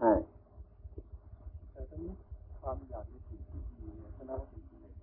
[0.00, 0.12] ใช่
[1.72, 2.12] แต่ตอนนี้
[2.62, 4.94] ความอยากในสิ่งที่ดีเนี่ยชนะว่าเป็นกิเลส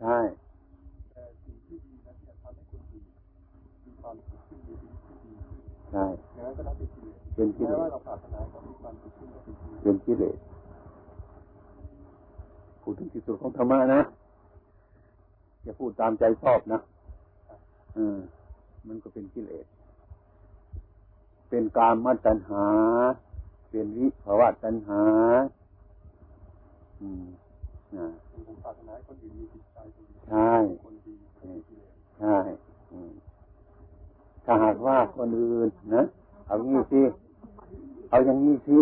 [0.00, 0.18] ใช่
[1.12, 3.00] แต่สิ่งที่ดีนั้นเนี่ยทำให้คนดี
[3.84, 5.32] มีความสุขขึ้นมีชีวิตที่ดี
[5.92, 9.28] ใช่อย่างนั้นก็นับเป็นกิเลสเป็นกิเลสแม้ว่าเราปรารถนาก็มีความสุขขึ้น
[9.82, 10.36] เป็นกิเลส
[12.82, 14.02] พูดถึงที่สุดของธรรมะนะ
[15.62, 16.80] อย่าพูดตามใจชอบนะ
[17.96, 18.18] อืม
[18.88, 19.66] มันก็เป็นกิเลส
[21.50, 22.64] เป็นการมัตัญหา
[23.76, 25.02] เป็นวิภาวะตัญหา
[27.00, 27.24] อืม
[27.96, 28.06] นะ
[30.28, 30.52] ใช่
[32.18, 32.36] ใช่
[34.44, 36.02] ถ้าหากว่าคนอื่นนะ
[36.46, 37.00] เอางี้สิ
[38.08, 38.80] เอาอย่างนี้สิ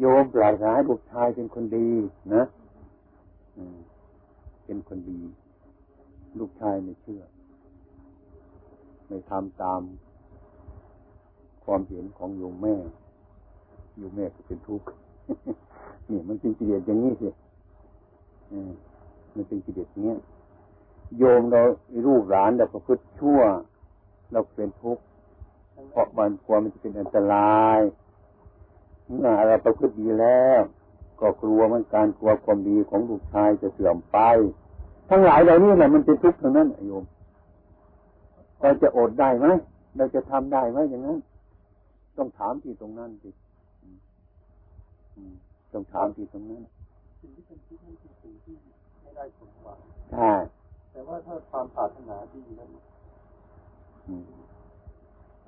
[0.00, 1.88] โยมปรารถนาให้บุตรชายเป็นคนดี
[2.34, 2.42] นะ
[4.64, 5.20] เป็นคนดี
[6.38, 7.22] ลูกชายไม่เชื่อ
[9.06, 9.80] ไม่ทำตาม
[11.64, 12.76] ความเห็นของโยมแม่
[13.96, 14.86] โยมแม่ก็เป็นทุกข์
[16.10, 17.28] นี่มันเป็นกิเลสอย่างนี้สิ
[19.34, 20.16] มันเป็นกิเลสเนี้ย
[21.18, 21.62] โยมเรา
[22.06, 23.40] รูปหลานเราประพฤติชั่ว
[24.32, 25.02] เราเป็นทุกข์
[25.90, 27.80] เพราะมันกลัวมันจะเป็นอันตราย
[29.06, 30.60] เมื่อเราประพฤติดีแล้ว
[31.20, 34.18] ก็กลัวมันการกลัวความดีของลูกชายจะเสื่อมไป
[35.10, 37.04] ทั้งหลายเหล่านี้แหละมันเป็นทุกข์ทั้งนั้นโยม
[38.60, 39.46] เราจะอดได้ไหม
[39.96, 41.18] เราจะทำได้ไหมอย่างนั้น
[42.16, 43.30] ต้องถามที่ตรงนั้นสิ
[45.72, 46.62] ต้องถามที่ตรงนั้น
[47.20, 48.54] สิ่งที่เป็นที่นั่นคือสิ่งที่
[49.02, 49.78] ไม่ได้ผลหวัง
[50.12, 50.32] ใช่
[50.92, 52.70] แต่ว่าถ้าความปรารถนาดีนั้น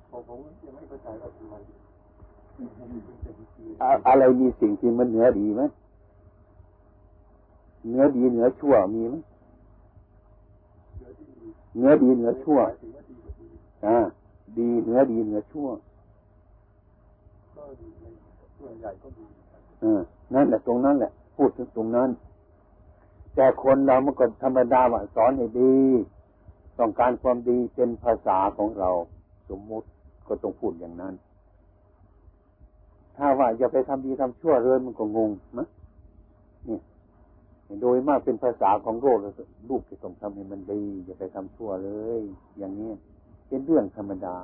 [0.09, 1.53] ผมผมยังไม่เข้าใจว่าทำไม
[4.07, 5.61] อะไรมีสิ่งที่มันเหนือดีไหม
[7.87, 9.15] เหนือดีเหนือชั่วมีไหม
[11.75, 12.59] เหนือดีเหนือชั่ว
[13.85, 13.97] อ่า
[14.57, 15.67] ดีเหนือดีเหนือชั่ว
[18.57, 19.44] ส่วนใหญ่ก็ดีอ
[20.33, 22.09] นั่นแหละตรงนั้นแหละ พูดถึงตรงนั้น
[23.35, 25.73] แต่คนเราเมื่อก่อนธรรมดาว่าสอนให้ดี
[26.79, 28.89] ต้องการความดีเป็นภาษาของเรา
[29.49, 29.87] สมมุติ
[30.27, 31.13] ก็ต้องพูดอย่างนั้น
[33.17, 35.67] ถ้าว่าอย่าไปทำดีทำชั่วเลยมันก็งงนะ
[36.67, 36.79] นี่
[37.81, 39.17] โดยมากเป็นภาษาของโลก
[39.69, 42.21] ลูกจะต้องทำให้มันดี อย่าไปทำชั่วเลย
[42.57, 42.91] อย่างนี้
[43.47, 44.35] เป็นเรื่องธรรมดา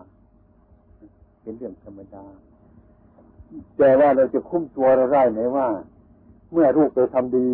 [1.44, 2.26] เป็นเรื่องธรรมดา
[3.78, 5.68] แต่ว่าเราจะคุ้มตัวเราได้ไหมว่า
[6.52, 7.50] เมื่อลูกไปทำดี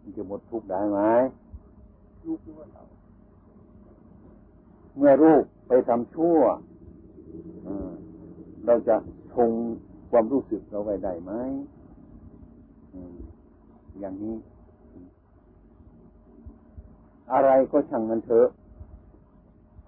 [0.00, 1.00] มันจะหมดทุกข์ได้ไหม
[2.26, 2.82] ลูกว่าเรา
[4.96, 6.40] เมื่อลูกไปทำชั่ว
[8.66, 8.96] เราจะ
[9.34, 9.50] คง
[10.10, 11.32] ความรู้สึกเราไว้ได้ไหม
[14.00, 14.36] อย่างนี้
[17.32, 18.48] อะไรก็ช่างมันเถอะ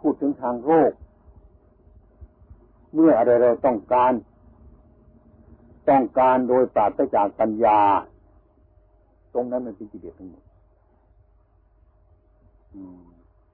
[0.01, 0.93] พูดถึงทางโลก
[2.95, 4.13] เมื่ออะไรเราต้องการ
[5.89, 7.81] ต้องการโดยปราศจากปัญญา
[9.35, 10.45] ตรงนั้นมันเป็นกิเลสทั้งหมด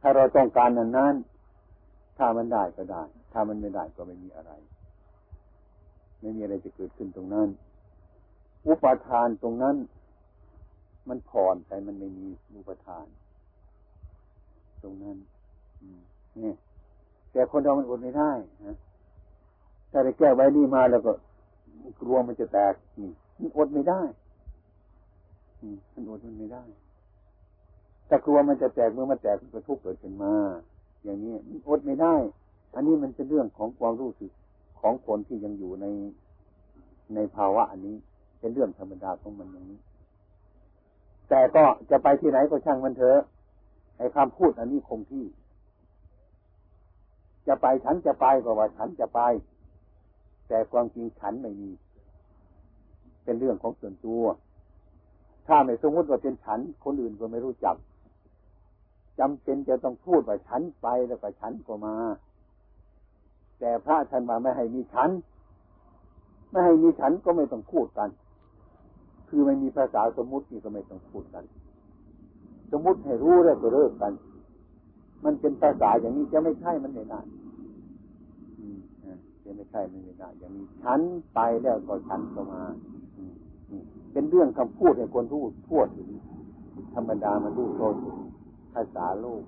[0.00, 1.14] ถ้าเราต้องการนั้นนั้น
[2.18, 3.02] ถ้ามันได้ก็ได้
[3.32, 4.52] ถ้ามันไม่ได้ก็ไม่มีอะไร
[6.20, 7.48] ไม่มีอะไรจะเกิดขึ้นตรงนั้น
[8.66, 9.76] อุปทานตรงนั้น
[11.08, 13.06] มันผ่อนไปมันไม่มีอุปทาน
[14.82, 15.16] ตรงนั้น
[16.42, 16.52] นี่
[17.32, 18.32] แต่คนเรามันอดไม่ได้
[18.64, 18.76] ฮะ
[19.90, 21.12] ถ้าได้แก้ไว้นี่มาแล้วก็
[22.00, 24.00] กลัวมันจะแตกนี่มันอดไม่ได้
[25.94, 26.62] มันอดมันไม่ได้
[28.08, 30.32] ถ้ากลัวมันจะแตกเมื่อมันแตกมันก็ทุกข์เกิดขึ้นมา
[31.04, 32.14] อย่างนี้มันอดไม่ได้
[32.74, 34.30] อันนี้มันเป็นเรื่องของความรู้สึก
[34.80, 35.86] ของคนที่ยังอยู่ใน
[37.14, 37.96] ในภาวะ อันนี้
[38.40, 39.78] เป็นเรื่องธรรมดาของมันอย่างนี้
[41.28, 43.20] แต่ก็จะไปที่ไหนก็ช่างมันเถอะ
[43.98, 45.24] ไอ้คำพูดอันนี้คงที่
[47.46, 49.20] จะไปฉันจะไปก็ว่าฉันจะไป
[50.48, 51.70] แต่ความจริงฉันไม่มี
[53.24, 54.22] เป็นเรื่องของส่วนตัว
[55.46, 57.76] ถ้าไม่สมมติว่าเป็นฉัน คนอื่นก็ไม่รู้จัก
[59.20, 61.96] จำเป็นจะต้องพูดว่าฉันไปแล้วก็ฉันก็มา
[63.60, 65.10] แต่พระท่านมาไม่ให้มีฉัน
[66.50, 68.08] ไม่ให้มีฉันก็ไม่ต้องพูดกัน
[69.28, 71.44] คือไม่มีภาษาสมมตินี่ก็ไม่ต้องพูดกัน
[72.72, 74.12] สมมติให้รู้แล้วก็เลิกกัน
[75.24, 77.20] มันเป็นภาษาอย่างนี้จะไม่ใช่มันไม่ได้
[79.44, 81.00] จะไม่ใช่ไม่ได้อย่างนี้ฉัน
[81.34, 82.62] ไปแล้วก็ฉันก็มา
[84.12, 86.08] เป็นเรื่องคำพูดให้คนรู้ทั่วถึง
[86.94, 87.94] ธรรมดามันรู้โทษ
[88.74, 89.42] ภาษาโลก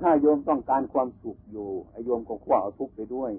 [0.00, 3.32] ถ้าโยมต้องการความสุขอยู่ไอโยมก็คว้าเอาทุกข์ไปด้วย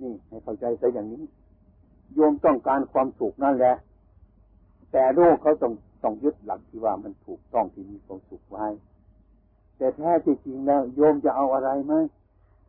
[0.00, 1.24] นี่ให้เข้าใจซะอย่างนี้
[2.14, 3.74] โยมต้องการความสุขนั่นแหละ
[4.92, 5.72] แต่โลกเขาต้อง
[6.02, 8.66] ต้องยึดหลักที่ว่ามันถูกต้องที่มีความสุขไว้
[9.76, 11.94] แต่แท้จริงแล้วโยมจะเอาอะไรไหม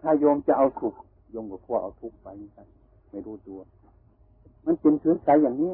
[0.01, 0.95] ถ้าโยมจะเอาสุข
[1.33, 2.49] ยมก็ขั้วเอาทุกไปนี่
[3.11, 3.59] ไม่รู้ตัว
[4.65, 5.73] มันเป็นถือใจอย่างนี้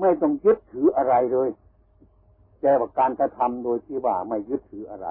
[0.00, 1.48] ไม่ต้องยึดถืออะไรเลย
[2.60, 5.08] แกว่าการกระทำโดยที่ว่าไม่ยึดถืออะไร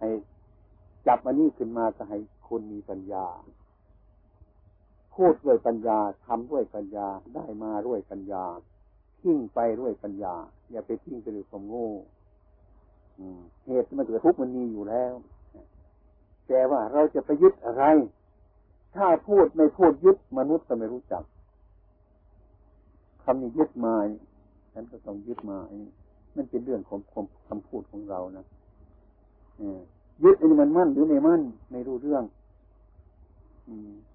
[0.00, 0.08] ให้
[1.06, 3.26] จับมันนี่ขึ้นมาก็ให้คนมีปัญญา
[5.14, 8.44] พูดด้วยปัญญาทำด้วยปัญญาได้มาด้วยปัญญา
[9.20, 10.34] ทิ้งไปด้วยปัญญา
[10.70, 11.90] อย่าไปทิ้งไปด้วยความโง่
[13.66, 15.12] เหตุมันเกิดทุกข์มันมีอยู่แล้ว
[16.48, 17.84] แต่ว่าเราจะไปยึดอะไร
[18.96, 21.22] ถ้าพูดไม่พูดยึดมนุษย์ก็ไม่รู้จัก
[23.24, 23.94] คำนี้ยึดมา
[24.72, 25.58] ฉันก็ต้องยึดมา
[26.36, 27.00] มันเป็นเรื่องของ
[27.48, 28.44] คำพูดของเรานะ
[30.24, 31.42] ยึดอันนี้มันมั่นหรือไม่มั่น
[31.72, 32.24] ไม่รู้เรื่อง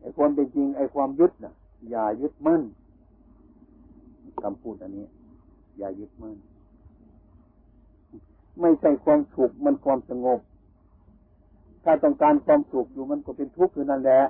[0.01, 1.53] ไอ้ความเป็นจริง ไอ้ความยึดนะ
[1.89, 2.61] อย่ายึดมั่น
[4.41, 5.05] คำพูดอันนี้
[5.77, 6.37] อย่ายึดมั่น
[8.61, 10.39] ไม่ใช่ความสุขมันความสงบ
[11.83, 14.21] ถ้าต้องการความสุขอยู่มันก็เป็นทุกข์อยู่นั่นแหละ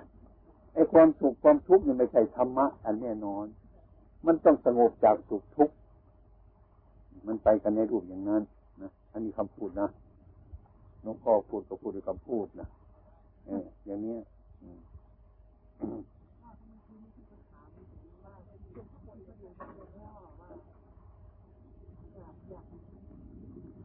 [0.74, 3.46] ไอ้ความสุขความทุกข์นี่ไม่ใช่ธรรมะอันแน่นอน
[4.26, 5.76] มันต้องสงบจากสุขทุกข์
[7.28, 8.44] มันไปกันในรูปอย่างนั้น
[8.82, 9.88] นะอันนี้คำพูดนะ
[11.06, 12.68] น้องพ่อพูดก็พูดด้วยคำพูดนะ
[13.46, 14.18] เอออย่างนี้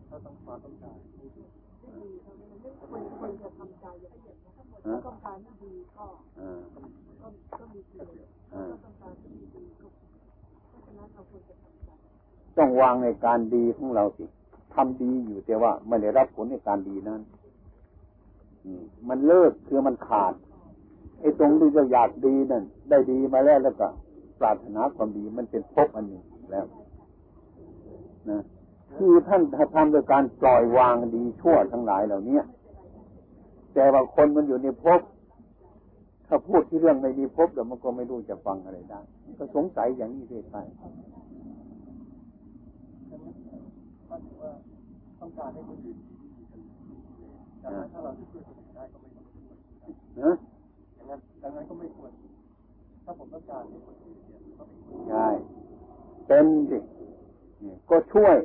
[0.08, 0.98] ถ้าต้องความต้องการ
[3.18, 6.04] ควรจะทำใจอย่างนี้ถ้า ต้องการที่ดีก็
[7.20, 7.26] ก็
[7.58, 9.86] ก็มีประโยชน์ถ้าต้องการที่ดีก็
[10.68, 11.90] เพราะฉะนั้นเราควรจะทำใจ
[12.58, 14.24] ต้องวางในการดีของเราสิ
[14.74, 17.20] ทำดีอยู่แต่ว่าไม่ได้รับผลในการดีนั้น
[19.08, 20.34] มันเลิกคือมันขาด
[21.20, 23.88] ไอ้ตรงที่เราอยากดีนั่นได้ดีมาแล้วแล้วก็
[24.40, 26.66] ปรารถนาความดีมันเป็นภพอันหนึ่งแล้ว
[28.30, 28.42] นะ
[28.96, 29.42] คือท่าน
[29.74, 32.38] ทำโดยการปล่อยวางดีชั่วทั้งหลายเหล่านี้
[33.74, 35.00] แต่ว่าคนมันอยู่ในภพ
[36.28, 39.00] ถ้าพูดที่เรื่องไม่มีภพแล้วมันก็ไม่รู้จะฟังอะไรได้
[39.38, 40.56] ก็สงสัยอย่างนี้เรื่อยไป
[45.20, 45.98] ต้องการให้คนอื่น
[47.62, 50.36] ดังนั้นถ้าเราช่วยคนอื่นได้ก็ไม่ต้องช่วย
[50.96, 52.12] ดังนั้นดังนั้นก็ไม่ควร
[53.04, 55.28] ถ้าผมต้องการให้คนอื่นเนี่ยก็ไม่ควรใช่
[56.26, 56.78] เป็นสิ
[57.90, 58.36] ก็ช่วย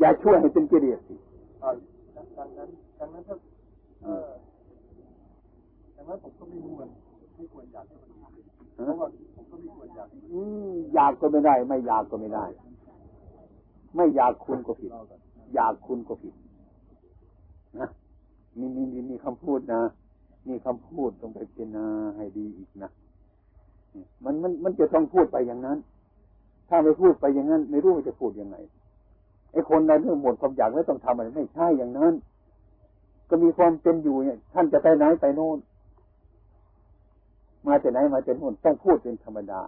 [0.00, 1.14] อย่าช่วยให้เป็นกิเลสสิ
[2.38, 2.68] ดังนั้น
[2.98, 3.36] ดังนั้นถ้า
[4.04, 4.28] เออ
[6.04, 6.88] ดังนั้นผมก็ไม่ควร
[7.36, 12.44] ไม่ควรอยากให้คนอื่นเพราะว่าผมก็ไม่ควรอยากอืมอยากก็ไม่ได้ ไม่อยากก็ไม่ได้
[13.96, 14.90] ไม่อยากคุณก็ผิด
[15.54, 16.34] อยากคุณก็ผิด
[17.78, 17.88] นะ
[18.58, 19.82] มีมีมีมีคำพูดนะ
[20.48, 21.86] มีคำพูดต้องไปเจนา
[22.16, 22.90] ให้ดีอีกนะ
[24.24, 25.78] มันมันมันจะต้องพูดไปอย่างนั้น
[26.68, 28.56] ถ้าไม่พูดไปอย่างนั้น ไม่รู้ว่าจะพูดยังไง
[29.52, 32.12] ไอ้คนในเรื่องหมดความอยากไม่ต้องทำอะไรไม่ใช่อย่างนั้น
[33.28, 35.58] ก็มีความเป็นอยู่เนี่ย ท่านจะไปไหนไปโน่น
[37.66, 39.62] มาจากไหนมาจากโน่นต้องพูดเป็นธรรมดา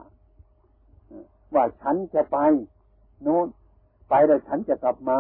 [1.54, 2.38] ว่าฉันจะไป
[3.22, 3.46] โน่น
[4.08, 5.19] ไปแล้วฉันจะกลับมา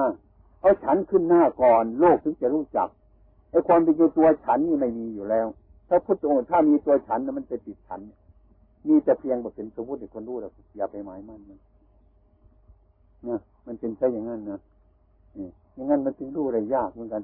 [0.60, 2.88] เอาฉันขึ้นหน้าก่อน โลกถึงจะรู้จัก
[3.50, 5.46] ไอ้ความเป็นตัวฉันนี่ไม่มีอยู่แล้ว
[5.88, 8.00] ถ้าพุทธองค์ถ้ามีตัวฉันมันจะติดฉัน
[8.88, 11.58] มีแต่เพียงแบบเป็นสมมติให้คนรู้แล้วอย่าไปหมายมั่นมัน
[13.28, 14.58] นะมันเป็นใช่อย่างนั้นนะ
[15.74, 17.22] อย่างนั้นมันจึงรู้อะไรยากเหมือนกัน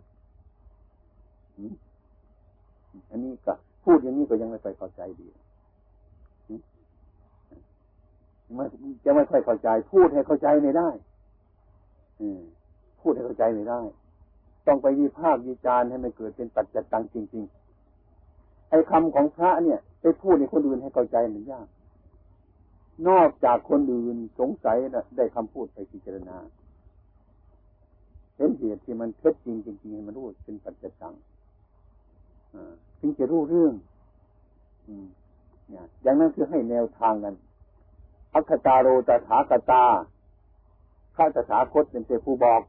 [3.10, 5.28] อันนี้ก็ พูดอย่างนี้ก็ยังไม่ค่อยเข้าใจดี
[8.56, 8.66] มัน
[9.04, 10.88] จะไม่ค่อยเข้าใจ พูดให้เข้าใจไม่ได้
[13.00, 13.80] พูดให้เข้าใจไม่ได้
[14.66, 17.44] ต้องไปวิพากษ์วิจารณ์ให้มันเกิดเป็นปัจจัตังจริง
[18.08, 21.68] ๆ ไอ้คำของพระเนี่ย ไปพูดให้คนอื่นให้เข้าใจมันยาก
[23.08, 26.36] นอกจากคนอื่นสงสัยนะได้คำพูดไปพิจารณา
[28.36, 31.14] เห็นเหตุที่มันเท็จจริงจริงๆมันรู้เป็นปัจจตัง
[32.98, 33.74] ถึงจะรู้เรื่อง
[36.02, 37.34] อย่างนั้นคือให้แนวทางกัน
[38.34, 39.84] อัคตาโรตถาคตา
[41.16, 42.62] ข้าตถาคตเป็นเจ้ผู้บอก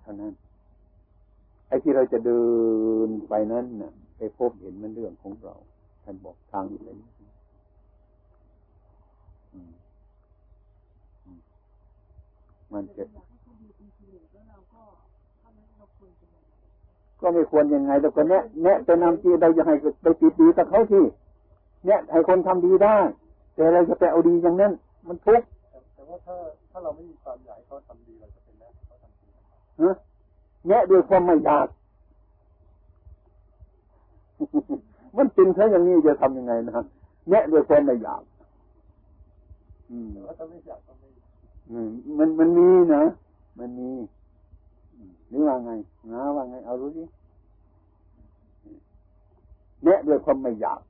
[0.00, 0.32] เท่านั้น
[1.66, 2.42] ไอ้ที่เราจะเดิ
[3.06, 5.54] นไปนั้นน่ะไปพบเห็นมันเรื่องของเรา
[6.04, 6.96] ท่านบอกทางอยู่เลย
[12.72, 13.04] มันจะ
[17.22, 21.04] ก็ไม่ควรยังไงแต่คนเนี้ยเนี้ยจะนำจีเราจะให้ไปติดดีกับเขาที่
[21.86, 22.96] เนี้ยให้คนทำดีได้
[23.54, 24.72] แต่เราจะไปเอาดีอย่างนั้น
[25.08, 25.46] มันทุกข์
[25.94, 26.36] แต่ว่าถ้า
[26.70, 29.26] ถ้าเราไม่มีความอยากให้เขาทำดีเราจะเป็นแม่เขาทำดี
[29.82, 29.94] ฮะ
[30.66, 31.66] เนี้ยด้วยความไม่อยาก
[35.16, 36.84] มันเป็นแค่อย่างนี้จะทำยังไงนะ
[37.28, 38.22] เนี้ยด้วยความไม่อยาก
[39.90, 41.08] อืมว่าถ้าไม่อยากก็ไม่
[42.18, 43.02] มันมันมีนะ
[43.58, 43.90] มันมี
[45.32, 45.72] หรือว่าไง
[46.12, 47.04] นะว่าไง เอารู้ดิ
[49.82, 50.80] เนี่ยด้วยความไม่อยาก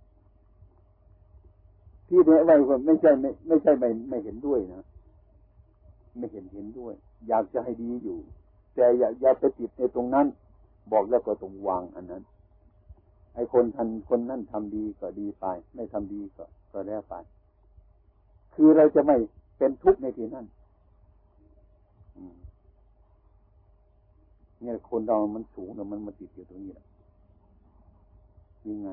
[2.09, 4.83] ที่เนี่ยไว้ว่าไม่ใช่ไม่ไม่ใช่ไม่ไม่เห็นด้วยนะ
[6.19, 6.95] ไม่เห็นเห็นด้วย
[7.29, 8.19] อยากจะให้ดีอยู่
[8.75, 10.27] แต่อย่าอย่าไปติดในตรงนั้น
[10.93, 12.23] บอกแล้วก็ตรงวางอันนั้น
[13.35, 15.45] ไอ้คนทันคนนั่นทำดีก็ดีไป
[15.75, 17.15] ไม่ทำดีก็ก็แล้วไป
[18.55, 19.17] คือเราจะไม่
[19.59, 20.47] เป็นทุกข์ในที่นั้น
[24.62, 26.87] เนี่ยคนเรามันสูงแต่มันมาติดอยู่ตรงนี้แหละ
[28.69, 28.88] ยังไง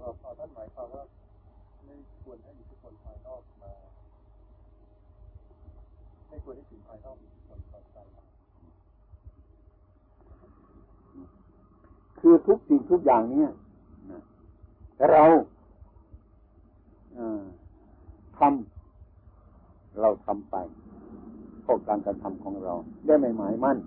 [0.00, 1.02] เราท่านหมายความว่า
[1.84, 3.72] ไม่ควรให้อิทธิพลภายนอกมา
[6.28, 7.98] ไม่ควรให้สิ่งภายนอกมีอิทธิพลต่อใจ
[12.18, 13.52] คือทุกสิ่งทุกอย่างเนี่ย
[15.10, 15.24] เรา
[18.38, 20.56] ทำเราทำไป
[21.66, 22.74] เพราะการกระทำของเรา
[23.06, 23.78] ได้ไม่หมายมั่น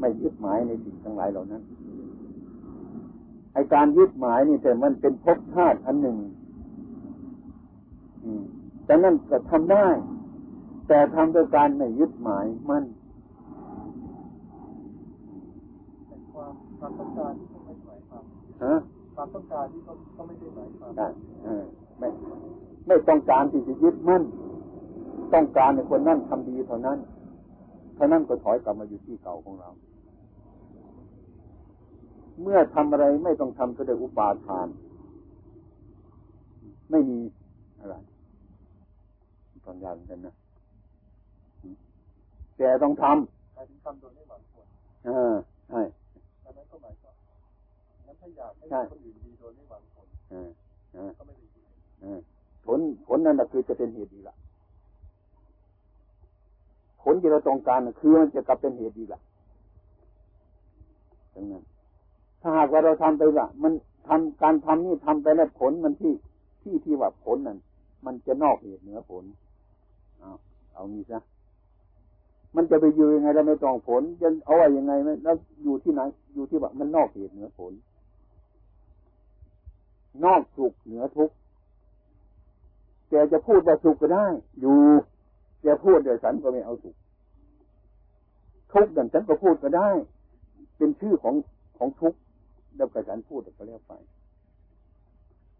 [0.00, 1.62] ไม่ยึดหมายในสิ่งทั้งหลายเหล่านั้น
[3.54, 6.16] ไอการยึดหมายนี่แต่มันเป็นภพชาติอันหนึ่ง
[8.84, 9.86] แต่นั่นก็ทำได้
[10.88, 12.84] แต่ทำโดยการไม่ยึดหมายมั่น
[16.32, 18.24] ความความต้องการที่ไม่หมายความ
[18.64, 18.74] ฮะ
[19.14, 19.80] ความต้องการที่
[20.16, 20.92] ก็ไม่ได้หมายความ
[21.98, 22.08] ไม่
[22.86, 24.22] ไม่ต้องการที่จะยึดมั่น
[25.32, 26.98] ต้องการในคนนั่นทำดีเท่านั้น
[27.94, 29.70] เท่านั้นก็ถอยกลับมาอยู่ที่เก่าของเรา
[32.42, 34.68] เมื่อทำอะไรไม่ต้องทำก็ได้อุปาทาน
[36.90, 37.18] ไม่มี
[37.80, 37.94] อะไร
[39.64, 40.34] ตอนยานกันนะ
[42.56, 44.66] แต่ต้องทำหมายถึงทำโดยไม่หวังผล
[45.08, 45.34] อ่า
[45.68, 45.80] ใช่
[46.44, 47.16] อันนั้นก็หมายความ
[48.06, 50.06] นั้นถ้าอยากให้คนอื่นดีโดยไม่หวังผล
[51.18, 51.46] ก็ไม่ดี
[52.66, 54.43] ผลผลนั่นคือจะเป็นเหตุดีละผ
[57.14, 59.20] ลที่เราต้องการคือมันจะกลับเป็นเหตุดีละ
[61.34, 61.62] ดังนั้น
[62.40, 63.72] ถ้าหากว่าเราทำไปว่ามัน
[64.08, 66.12] ทำการทำนี่ทำไปแล้วผลมันที่
[66.62, 67.58] ที่ที่ว่าผลนั่น
[68.06, 69.24] มันจะนอกเหตุเหนือผล
[70.18, 70.30] เอา
[70.74, 71.18] เอางี้ซะ
[72.56, 76.00] มันจะไปอยู่ยังไงแล้วไม่ต้องผลจะเอาไว้ยังไงไหมแล้วอยู่ที่ไหน
[76.34, 77.72] อยู่ที่ว่ามันนอกเหตุเหนือผล
[80.24, 81.34] นอกสุขเหนือทุกข์
[83.08, 84.26] แต่จะพูดว่าสุขก็ได้
[84.60, 84.76] อยู่
[85.62, 86.94] แต่พูดเดี๋ยวฉันก็ไม่เอาสุข
[88.74, 89.88] ทุกข์อย่างฉันก็พูดก็ได้
[90.76, 91.34] เป็นชื่อของ
[91.78, 92.18] ของทุกข์
[92.76, 93.92] แล้วกระฉันพูดก็แล้วไป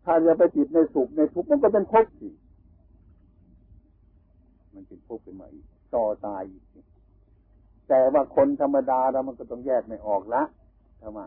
[0.05, 2.29] ถ้าจะไปติดในสุขในทุกข์มันก็เป็นภพสิ
[4.75, 6.65] มันเป็นภพเป็นมาอีกต่อตายอีก
[7.89, 10.43] แต่ว่าคนธรรมดาเรามันก็ต้องแยกไม่ออกละ
[11.03, 11.21] ทำไม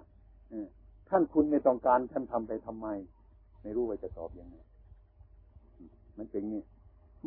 [1.09, 2.87] ท่านคุณไม่ต้องการท่านทำไปทำไม
[3.61, 4.57] ไม่รู้ว่าจะตอบยังไง
[6.17, 6.63] มันเป็นนี่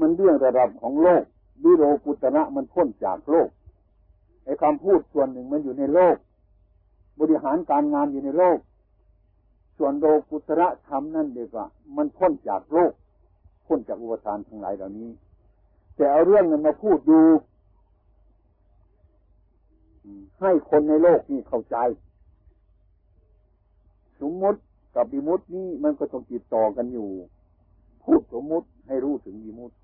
[0.00, 1.25] มันเรื่องระดับของโลก
[1.64, 3.49] วิโรกุตระมันพ้นจากโลก
[4.50, 6.16] อ้คำพูดส่วนหนึ่งมันอยู่ในโลก
[7.21, 8.59] บริหารการงานอยู่ในโลก
[9.78, 11.57] ส่วนโลกุตระธรรมนั่นเดียวก
[11.97, 12.92] มันพ้นจากโลก
[13.66, 15.11] พ้นจากอุปทานทั้งหลายเหล่านี้
[15.97, 17.25] แต่เอาเรื่องนั้นมาพูดอยู่
[20.40, 21.76] ให้คนในโลกนี่เข้าใจ
[24.21, 24.61] สมมติ
[24.95, 27.09] กับบิมุตินี่มันก็ต้องติดต่อกันอยู่
[28.04, 29.75] พูดสมมติให้รู้ถึงบิมุติ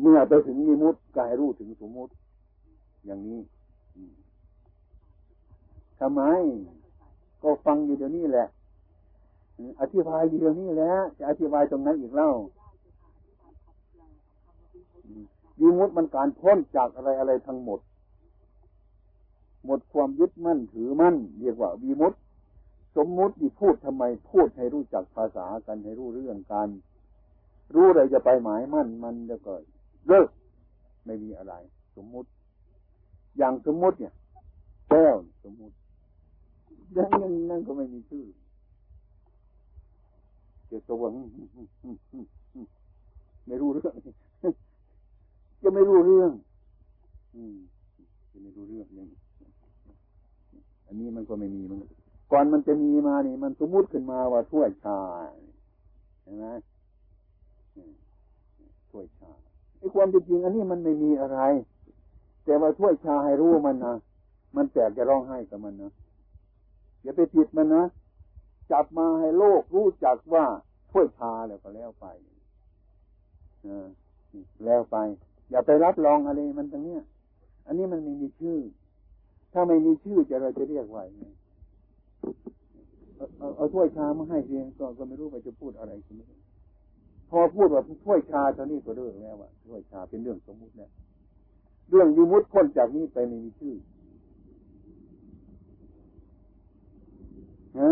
[0.00, 2.12] เมื่อไปถึงบิมุติก็ให้รู้ถึงสมมติ
[3.06, 3.40] อย่างนี้
[6.00, 6.22] ทำไม
[7.42, 8.46] ก็ฟังอยู่เดี๋ยวนี้แหละ
[9.80, 12.30] อธิบายอยู่เดี๋ยวนี้แหละจะอธิบายตรงนั้นอีกเล่า
[15.60, 17.80] วิมุตมันการพ้นจากอะไรอะไรทั้งหมด
[19.64, 22.12] หมดความยึดมั่นถือมั่น เรียกว่าวิมุต
[22.96, 26.68] สมมุติที่พูดทำไมพูดให้รู้จักภาษากันให้รู้เรื่องกัน
[27.74, 29.54] รู้อะไรจะไปหมายมั่นมันจะก็
[30.08, 30.28] เลิก
[31.04, 31.54] ไม่มีอะไร
[31.96, 32.28] สมมุติ
[33.38, 34.12] อย่างสมมุติเนี่ย
[34.90, 35.74] แก้วสมมุติ
[36.96, 38.24] ยังยังนั่นก็ไม่มีชื่อ
[40.66, 41.04] เจ้าตัว
[43.46, 43.94] ไม่รู้เรื่อง
[45.62, 46.30] จะไม่รู้เรื่อง
[47.34, 47.56] อืม
[48.30, 49.06] จะไม่รู้เรื่องนี่
[50.86, 51.78] อันนี้มันก็ไม่มีมัน
[52.32, 54.98] ก่อนมันจะมีมานี่ มันสมมุติขึ้นมาว่าถ้วยชา
[56.22, 56.46] เห็นไหม
[58.90, 59.30] ถ้วยชา
[59.78, 61.38] ไอ้ความจริงอันนี้มันไม่มีอะไร
[62.46, 63.94] แต่ว่าถ้วยชาให้รู้มันนะ
[64.56, 65.90] มันแปลกจะร้องไห้กับมันนะ
[67.02, 67.82] อย่าไปผิดมันนะ
[68.72, 70.44] จับมาให้โลกรู้จักว่า
[70.90, 72.06] ถ้วยชาแล้วก็แล้วไป
[73.66, 73.68] อ
[74.64, 74.96] แล้วไป
[75.50, 77.02] อย่าไปรับรองอะไรมันตรงเนี้ย
[77.66, 78.58] อันนี้มันไม่มีชื่อ
[79.52, 81.24] ถ้าไม่มีชื่อจะเราจะเรียกว่าไง
[83.38, 86.22] เอาเอาถ้วยชามาให้เพียงก็ก็ไม่รู้ว่าจะพูดอะไรใช่ไหม
[87.30, 90.90] พอพูดว่าถ้วยชาเท่านี้ก็เรื่องแล้วว่าถ้วยชาเป็นเรื่องสมมุติเนี่ย
[91.90, 93.74] เรื่องยูมุตพ้นจากนี้ไปไม่มีชื่อ
[97.80, 97.90] ฮะ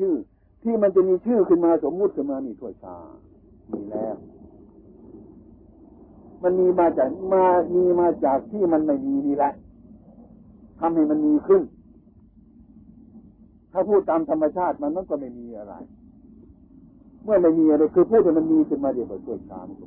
[0.00, 0.14] ชื่อ
[0.62, 2.96] ที่มันจะมีชื่อขึ้นมาสมมุติขึ้นมานี่ถ้วยชา
[3.72, 4.16] มีแล้ว
[6.42, 7.44] มันมีมาจากมา
[7.74, 9.52] มีมาจากที่มันไม่มีนี่แหละ
[10.80, 11.62] ทำให้มันมีขึ้น
[13.72, 15.74] ถ้าพูดตามธรรมชาติมันมันก็ไม่มีอะไร
[17.24, 19.86] เมื่อไม่มีอะไรคือพูดให้มันมีขึ้นมาเดี๋ยวก็ช่วยชามันก็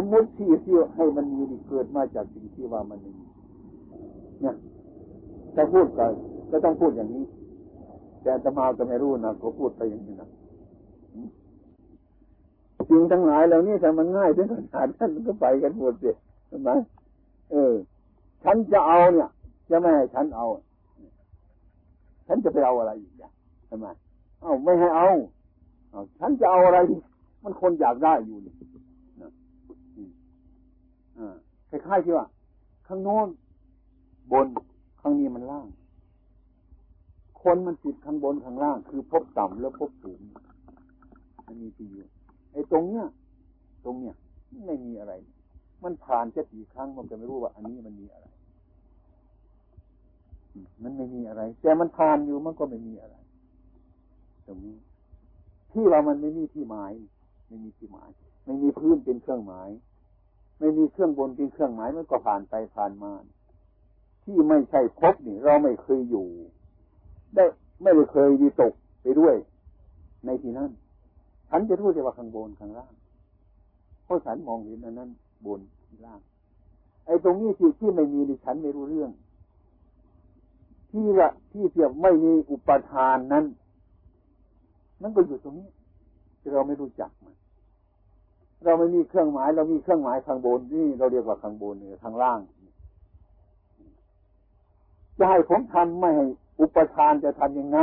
[0.00, 3.26] มีขึ้นสมมุติที่ที่ให้มันมีนี่เกิดมาจากสิ่งที่ว่ามันม่มี
[4.42, 4.54] เนี่ย
[5.54, 6.06] ถ้าพูดก็
[6.50, 7.24] ก็ต้องพูดอย่างนี้
[8.22, 10.28] แต่ตมาก็ไม่รู้นะก็พูดไปอย่างนี้นะ
[12.90, 16.10] จริงทั้งหลายเหล่านี้แต่มันง่ายถึงขนาดนั้นก็ไปกันหมดสิ
[16.48, 16.70] ใช่ไหม
[17.50, 17.74] เออ
[18.44, 19.28] ฉันจะเอาเนี่ย
[19.70, 20.46] จะไม่ให้ฉันเอา
[22.26, 23.32] ฉันจะไปเอาอะไรอีกอย่าง
[23.68, 23.86] ทำไม
[24.40, 25.08] เอาไม่ให้เอา
[25.90, 26.78] เอาฉันจะเอาอะไร
[27.42, 28.77] มันคนอยากได้อยู่นี่นะอ่า
[31.70, 32.26] คล้ายๆที่ว่า
[32.86, 33.28] ข้างโน้น
[34.32, 34.46] บน
[35.00, 35.66] ข้างนี้มันล่าง
[37.42, 40.20] คนมันติดข้างบนข้างล่าง คือพบต่ำแล้วพบสูง
[41.46, 42.06] มันมีที่อยู่
[42.52, 43.04] ไอ้ตรงเนี้ย
[43.84, 44.14] ตรงเนี้ย
[44.66, 45.12] ไม่มีอะไร
[45.84, 48.26] มันผ่านแค่กี่ครั้งมันจะไม่รู้ว่า อันนี้มันมีอะไร
[50.82, 53.16] มันไม่มีอะไร แต่มันผ่านอยู่มันก็ไม่มีอะไร
[54.46, 54.76] ตรงนี้
[55.72, 56.92] ที่ว่ามันไม่มีที่หมาย
[57.48, 58.10] ไม่มีที่หมาย
[58.44, 59.68] ไม่มีพื้นเป็นเครื่องหมาย
[60.58, 63.12] ไม่มีเครื่องบนเป็นเครื่องหมายมันก็ผ่านไปผ่านมา
[64.24, 66.26] ที่ไม่ใช่พบนี่ เราไม่เคยอยู่
[67.34, 67.44] ได้
[67.82, 68.72] ไม่ได้เคยดีตก
[69.02, 69.36] ไปด้วย
[70.24, 70.70] ในที่นั้น
[71.48, 72.92] ฉันจะรู้แต่ว่าข้างบนข้างล่าง
[74.04, 75.10] เพราะฉันมองเห็นอันนั้น
[75.46, 75.60] บน
[76.04, 76.20] ล่าง
[77.06, 79.10] ไอ้ตรงนี้ที่ที่ไม่มีดิฉันไม่รู้เรื่อง
[80.90, 83.44] ที่ว่าที่เพียบไม่มีอุปทานนั้น
[85.02, 85.68] นั่นก็อยู่ตรงนี้
[86.40, 87.27] ที่เราไม่รู้จักม
[88.64, 92.40] เราไม่มีเครื่องหมาย เรามีเครื่องหมายข้างบนนี่เราเรียกว่าข้างบนนี่ข้างล่าง
[95.18, 96.26] จะให้ผมทำไม่ให้
[96.60, 97.78] อุปทานจะทำยังไง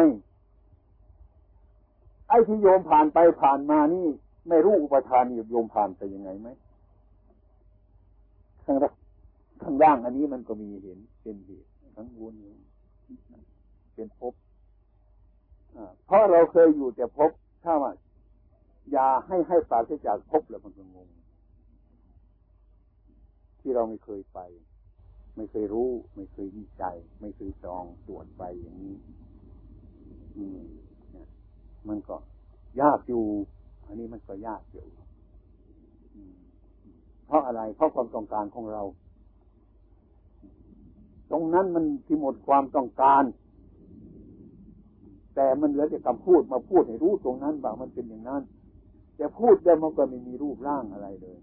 [2.27, 4.07] ไอ้ที่โยมผ่านไปผ่านมานี่
[4.49, 6.49] ไม่รู้อุปทานโยมผ่านไปยังไงไหม
[8.65, 8.77] ข้าง
[9.61, 12.33] ข้างล่างอันนี้มันก็มีเห็นเป็นเหตุข้างบน
[13.95, 14.33] เป็นภพ
[16.05, 17.31] เพราะเราเคยอยู่แต่ภพ
[17.63, 17.91] ถ้าว่า
[18.91, 21.09] อย่าให้ให้ปราศจากภพแล้วมันก็งง
[23.59, 24.39] ที่เราไม่เคยไป
[25.35, 28.95] ไม่เคยรู้ ไม่เคยวิจัย ไม่เคยจองตรวจไปอย่างนี้
[30.37, 30.61] อืม
[31.87, 32.15] มันก็
[32.81, 33.25] ยากอยู่
[33.85, 34.85] อันนี้มันก็ยากอยู่
[37.25, 38.83] เพราะอะไร เพราะความต้องการของเรา
[41.31, 43.23] ตรงนั้นมันที่หมดความต้องการ
[45.35, 48.41] แต่มันเหลือแต่คำพูดมาพูดให้รู้ตรงนั้นว่ามันเป็นอย่างนั้น
[49.15, 51.37] แต่พูดได้มันก็ไม่มีรูปร่างอะไรเลย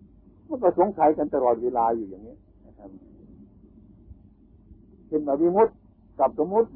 [0.49, 2.91] มันก็สงสัยกันตลอดเวลาอยู่อย่างนี้นะครับ
[5.09, 5.69] เป็นแบบวิมุต
[6.19, 6.69] กับสมมุติ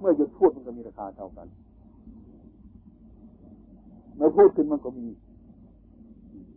[0.00, 1.46] เมื่อหยุดพูดมันก็มีราคาเท่ากัน
[4.16, 5.06] เมื่อพูดขึ้นมันก็มี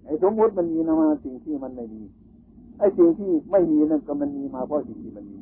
[0.05, 2.01] ไอ้สมมุติมันมีนะมาสิ่งที่มันไม่มี
[2.79, 5.39] ไอ้สิ่งที่ไม่มีนั่นก็มันมีมาเพราะสิ่งที่มันมี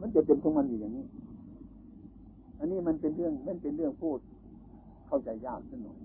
[0.00, 1.06] มันจะเป็นของมันอยู่อย่างนี้
[2.58, 4.18] อันนี้มันเป็นเรื่องมันเป็นเรื่องพูด
[5.06, 5.98] เข้าใจยากสักหน่อย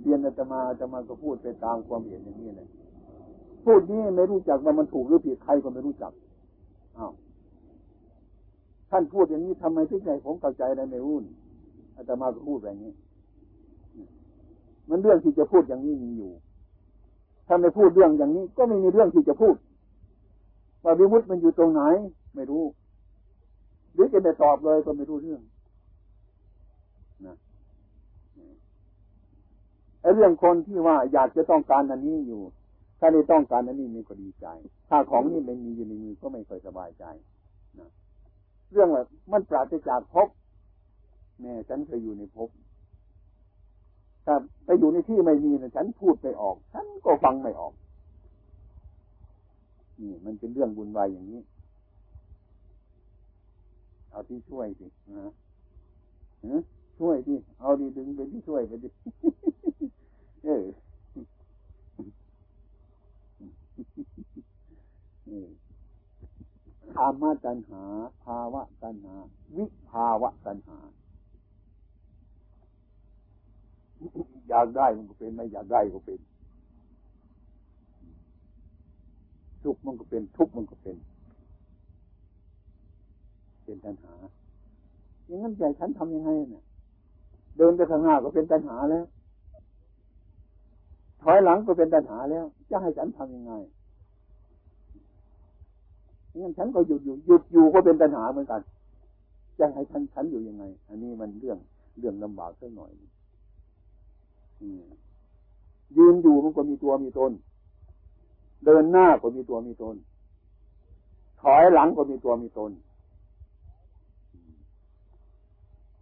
[0.00, 2.68] เรียนอาตมาอาตมาก็พูดไปตามความเห็นอย่างนี้เลย
[3.64, 6.12] พูดนี้ไม่รู้จักว่ามันถูกหรือผิดใครก็ไม่รู้จัก
[6.98, 7.12] อ้าว
[8.90, 11.14] ท่านพูดอย่างนี้ทำไมถึงใจผมเข้าใจอะไรไม่รู้
[11.96, 12.92] อาตมาก็พูดแบบนี้
[14.88, 16.30] มันเรื่องที่จะพูดอย่างนี้มีอยู่
[17.46, 19.56] ถ้าไม่พูดเรื่องอย่างนี้ ก็ไม่มีเรื่องที่จะพูด
[20.84, 21.82] ว่าวิมุตมันอยู่ตรงไหน
[22.34, 22.64] ไม่รู้
[23.94, 25.40] หรือจะไม่ตอบเลยก็ไม่รู้เรื่อง
[27.26, 27.34] นะ
[28.34, 32.42] ไอ้ เรื่องคนที่ว่าอยากจะต้องการอันนี้อยู่
[32.98, 34.46] ถ้าได้ต้องการนั้นนี่มันก็ดีใจ
[34.88, 37.04] ถ้าของนี่ไม่มีอยู่ในมือก็ไม่ค่อยสบายใจ
[37.78, 37.90] นะ
[38.72, 40.28] เรื่องแบบมันปราศจากภพ
[41.40, 42.48] แม่ฉันเคยอยู่ในภพ
[44.26, 47.72] ถ้าไปอยู่ในที่ไม่มีนะฉันพูดไม่ออก ฉันก็ฟังไม่ออก
[50.00, 51.40] นี่ มันเป็นเรื่องบุญวายอย่างนี้
[54.10, 54.86] เอาที่ช่วยสิ
[55.18, 56.62] นะ
[56.98, 58.88] ช่วยที่เอาดีดึงไปที่ช่วยไปดิ
[60.44, 60.66] เออ
[66.94, 67.82] ธรรมตัณหา
[68.24, 69.14] ภาวะตัณหา
[69.56, 70.78] วิภาวะตัณหา
[74.48, 76.20] อยากได้มันก็เป็น ไม่อยากได้ก็เป็น
[79.62, 80.96] สุขมันก็เป็น ทุกข์มันก็เป็น
[83.64, 84.14] เป็นตัณหา
[85.26, 86.64] อย่างนั้นใจฉันทำยังไงเนี่ย
[87.56, 89.04] เดินไปข้างหน้าก็เป็นตัณหาแล้ว
[91.24, 93.52] ถอยหลังก็เป็นตัณหาแล้ว จะให้ฉันทำยังไง
[96.40, 98.60] งั้นฉันก็หยุดอยู่หยุดอยู่ก็เป็นปัญหาเหมือนกัน
[99.58, 101.58] จะให้ฉันฉันอยู่ยังไง อันนี้มันเรื่อง
[101.98, 102.90] เรื่องลำบากสักหน่อย
[105.96, 107.32] ยืนอยู่มันก็มีตัวมีตน
[108.64, 109.96] เดินหน้าก็มีตัวมีตน
[111.40, 112.70] ถอยหลังก็มีตัวมีตน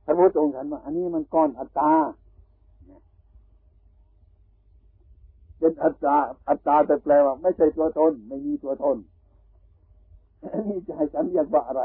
[0.05, 1.93] พระพุทธองค์ฉันว่าอันนี้มันก้อนอัตตา
[5.63, 6.17] เป็นอัตตา
[6.49, 8.97] อัตตาแต่แปลว่า ไม่ใช่ตัวตน ไม่มีตัวตน
[10.61, 11.83] นนี้จะให้ฉันเรียกว่าอะไร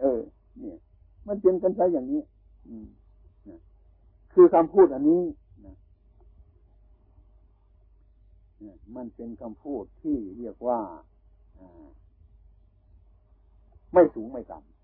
[0.00, 0.20] เออ
[0.58, 0.76] เนี่ย
[1.26, 2.22] มันเป็นกันใช้อย่างนี้
[2.68, 2.86] อืม
[4.32, 5.22] คือคำพูดอันนี้
[5.64, 5.74] นะ
[8.96, 10.80] มันเป็นคำพูดที่เรียกว่า
[13.92, 14.74] ไม่สูงไม่ต่ำ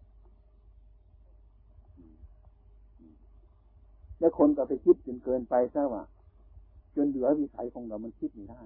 [4.19, 6.05] และคนก็ไปคิดจนเกินไปซะว่า
[6.95, 8.61] จนเหลือวิสัยของเรา มันคิดไม่ได้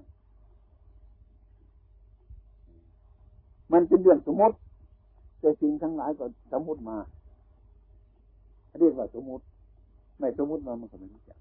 [3.72, 4.56] มันเป็นเรื่องสมมติ
[5.40, 6.96] แต่สิ่งทั้งหลายก็สมมติมา
[8.78, 9.44] เรียกว่าสมมติ
[10.18, 11.38] ไม่สมมติมามันก็ไม่รู้จัก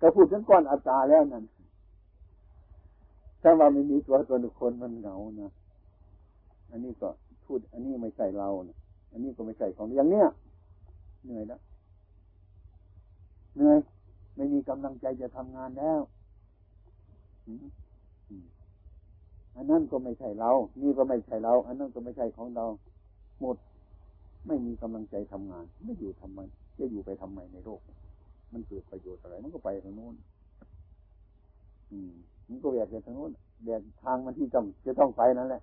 [0.00, 1.44] ก็พูดถึงก้อนอัตตาแล้วนั่น
[3.42, 5.50] ถ้าว่าไม่มีตัวตนคนมันเหงานะ
[6.70, 7.08] อันนี้ก็
[7.46, 8.76] พูด อันนี้ไม่ใช่เรานะ
[9.10, 10.26] อันนี้ก็ไม่ใช่ของอย่างเนี้ย
[11.24, 11.60] เหนื่อยแล้ว
[13.58, 13.78] เหนื่อย
[14.36, 16.00] ไม่มีกำลังใจจะทำงานแล้ว
[19.56, 20.50] อันนั้นก็ไม่ใช่เรา
[20.82, 22.66] นี่ก็ไม่ใช่เรา อันนั้นก็ไม่ใช่ของเรา
[23.40, 23.56] หมด
[24.46, 26.40] ไม่มีกำลังใจทำงาน ไม่อยู่ทำไม
[26.78, 27.80] จะอยู่ไปทำไมในโลก
[28.52, 30.14] มันเกิดประโยชน์อะไร มันก็ไปทางโน้น
[31.90, 32.12] อืม
[32.48, 33.30] มันก็แยกไปทางโน้น
[33.66, 35.62] แยกทางมันที่จำจะต้องไปนั่นแหละ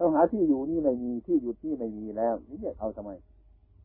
[0.00, 3.10] ต้องหาที่อยู่นี่ไม่มี ที่หยุดนี่ไม่มีแล้ว นี่เอาทำไม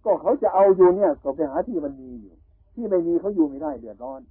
[0.06, 2.34] ก็เขาจะเอาอยู่เนี่ย ก็ไปหาที่มันมีอยู่
[2.76, 4.22] ที่ไม่มีเขาอยู่ไม่ได้เดือดร้อน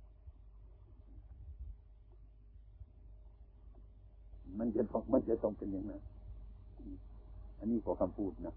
[4.59, 6.03] มันจะต้องมันจะต้องเป็นอย่างนั้น
[7.59, 8.55] อันนี้ก็คำพูดนะ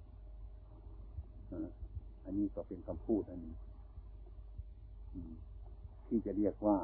[2.26, 3.54] อันนี้ก็เป็นคำพูดอันนี้
[6.08, 6.78] ที่จะเรียกว่า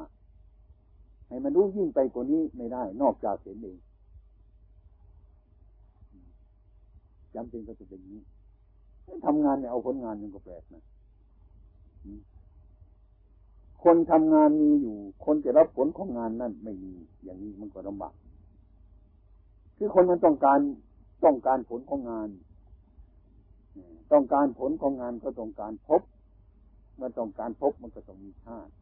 [1.28, 3.78] ให้มันรู้ยิ่งไปกว่านี้ไม่ได้ นอกจากเห็นเอง
[7.34, 8.20] จำเป็นก็จะเป็นนี้
[9.24, 10.82] ทำงานเนี่ยเอาผลงานยังก็แปลกนะ
[13.84, 16.92] คนทำงานมีอยู่ คนจะรับผลของงานนั่นไม่มี
[17.24, 18.14] อย่างนี้มันก็ลำบาก
[19.76, 20.60] คือคนมันต้องการ
[21.24, 22.28] ต้องการผลของงาน
[24.12, 26.02] ต้องการผลของงานก็ต้องการพบ
[26.96, 28.72] เมื่อต้องการพบมันก็ต้องมีชาติ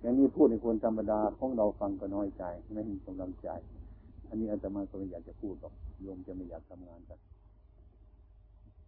[0.00, 3.48] อย่างนี้พูดในคนธรรมดาของเราฟังก็น้อยใจ ไม่มีกำลังใจ
[4.28, 7.18] อันนี้อาตมาก็ไม่อยากจะพูดหรอกโยมจะไม่อยากทำงานกัน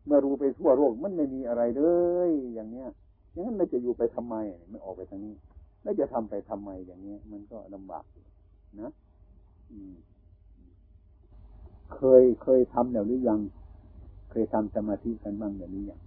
[0.06, 1.82] เมื่อรู้ไปทั่วโลกมันไม่มีอะไรเล
[2.28, 2.88] ย อย่างเนี้ย
[3.32, 4.34] อย่างนั้นเราจะอยู่ไปทำไม
[4.70, 5.34] ไม่ออกไปทางนี้
[5.82, 8.04] แล้วจะทำไปทำไมอย่างเนี้ย มันก็ลำบาก
[8.80, 8.90] นะ
[9.70, 9.92] อืม
[11.94, 13.40] เคยเคยทำแล้วหรือยัง
[14.30, 16.00] เคยทำสมาธิกันบ้างแบบนี้ยัง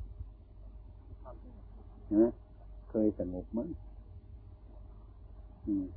[2.15, 2.31] นะ
[2.89, 3.69] เคยสงบมั้ย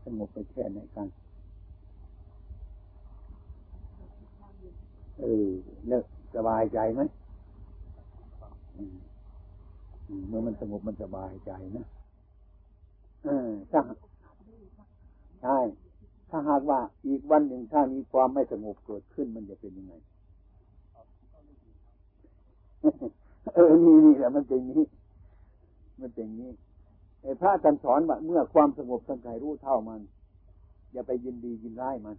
[0.04, 1.08] สงบไปแค่ไหนกัน
[5.18, 5.46] เออ
[5.88, 7.00] เลิกสบายใจไหม
[10.28, 11.86] เมื่อมันสงบมันสบายใจนะ
[13.24, 13.80] เออถ้า
[15.42, 15.58] ใช่
[16.30, 19.94] ถ้าหากว่าอีกวันหนึ่งถ้ามีความไม่สงบเกิดขึ้นมันจะเป็นยังไง
[23.54, 24.84] เออนี่นี่แหละมันเป็นนี้
[26.00, 26.50] มันเป็นนี้
[27.22, 30.00] ไอ้พระท่านสอนว่าเมื่อความสงบสังกายรู้เท่ามัน
[30.92, 32.16] อย่าไปยินดียินร้ายมัน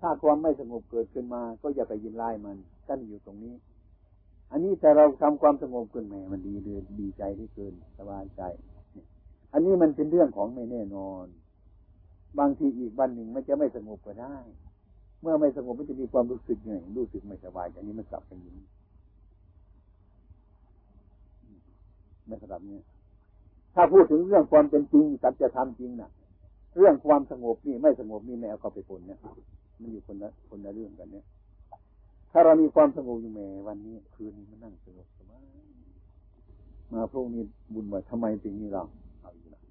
[0.00, 2.56] ถ้าความไม่สงบเกิดขึ้นมา ก็อย่าไปยินร้ายมัน
[2.88, 3.54] ตั้นอยู่ตรงนี้
[4.50, 8.42] อันนี้แต่เราทำความสงบขึ้นแหมมันดีเลยดีใจที่เกินสบายใจ
[9.52, 11.26] อันนี้มันเป็นเรื่องของไม่แน่นอน
[12.38, 14.36] บางทีอีกวันหนึ่งมันจะไม่สงบก็ได้
[15.22, 18.66] เมื่อไม่สงบมันจะมีความรู้สึกไงรู้สึกไม่สบายอันนี้มันกลับกันอย่างนี้
[22.26, 22.82] ไม่สลับเนี่ย
[23.74, 26.10] ถ้าพูดถึงเรื่องความเป็นจริงสัจธรรมจริงนะ่ะ
[26.76, 29.18] เรื่องความสงบนี่ไม่สงบนี่แมวเข้าไปปนเนี่ย
[29.80, 31.24] มันอยู่คนละคนละเรื่องกันเนี่ย
[32.38, 35.42] ถ้าเรามีความสงบอยู่แม่วันนี้ คืนนี้มันนั่งสงบสบาย
[36.92, 37.42] มาพวกนี้
[37.74, 38.82] บุญว่าทำไมสิ่งนี้เรา
[39.20, 39.62] เอาอยู่นะ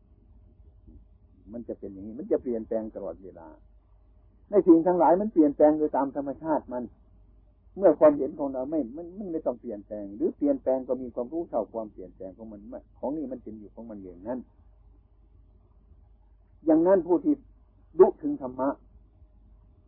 [1.51, 3.47] มันจะเป็นอย่างนี้ มันจะเปลี่ยนแปลงตลอดเวลา
[4.49, 6.84] ในสิ่งทั้งหลายมันเปลี่ยนแปลงโดยตามธรรมชาติมัน
[7.78, 12.62] เมื่อความเห็นของเราไม่มันมันไม่ต้องเปลี่ยนแปลง หรือเปลี่ยนแปลงก็มีความรู้เท่าความเปลี่ยนแปลงของมัน
[12.99, 14.39] ของนี้มันเป็นอยู่ของมันอย่างนั้น
[16.65, 17.34] อย่างนั้นผู้ที่
[17.99, 18.69] รู้ถึงธรรมะ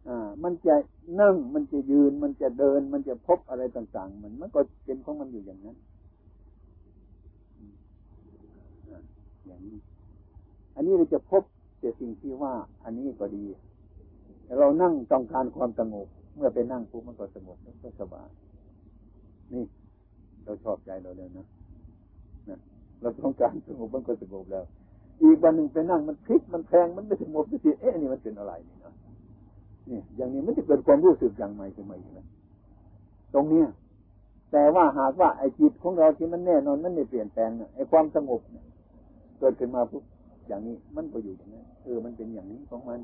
[0.07, 0.75] อ่า มันจะ
[1.21, 5.77] นั่ง มันจะยืน มันจะเดิน มันจะพบอะไรต่างๆ มันมันก็เป็นของมันอยู่อย่างนั้น
[9.45, 9.77] อย่างนี้
[10.75, 11.43] อันนี้เราจะพบ
[11.79, 13.43] แต่สิ่งที่ว่า อันนี้ก็ดี
[14.59, 18.29] เรานั่งต้องการความสงบ เมื่อไปนั่งปุ๊บมันก็สงบมันก็สบาย
[19.53, 19.63] นี่
[20.43, 21.45] เราชอบใจเราเลยนะ
[22.49, 22.59] นะ
[23.01, 24.65] เราต้องการสงบมันก็สงบแล้ว
[25.21, 28.93] อีกวันหนึ่งไปนั่งมันพลิกมันแพงมันไม่สงบสักทีเอ๊ะนี่มันเป็นอะไรนี่นะ
[29.89, 32.27] นี่ย อย่างนี้มันจะเกิดความรู้สึกอย่างใหม่ขึ้นมาอีกแล้ว
[33.33, 33.67] ตรงเนี้ย
[34.51, 38.41] แต่ว่าหากว่าไอ้จิตของเราที่มันแน่นอนมันไม่เปลี่ยนแปลงไอ้ความสงบ
[39.39, 40.03] เกิดขึ้นมาปุ๊บ
[40.47, 42.99] อย่างนี้มันก็อยู่อย่างนี้เออมันเป็นอย่างนี้ของมัน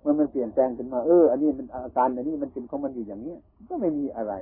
[0.00, 4.34] เมื่อมันเปลี่ยนแปลงขึ้นมาเออ อันนี้มันอาการอันนี้มันเป็นของมันอยู่อย่างเนี้ยก็ไม่มีอะไร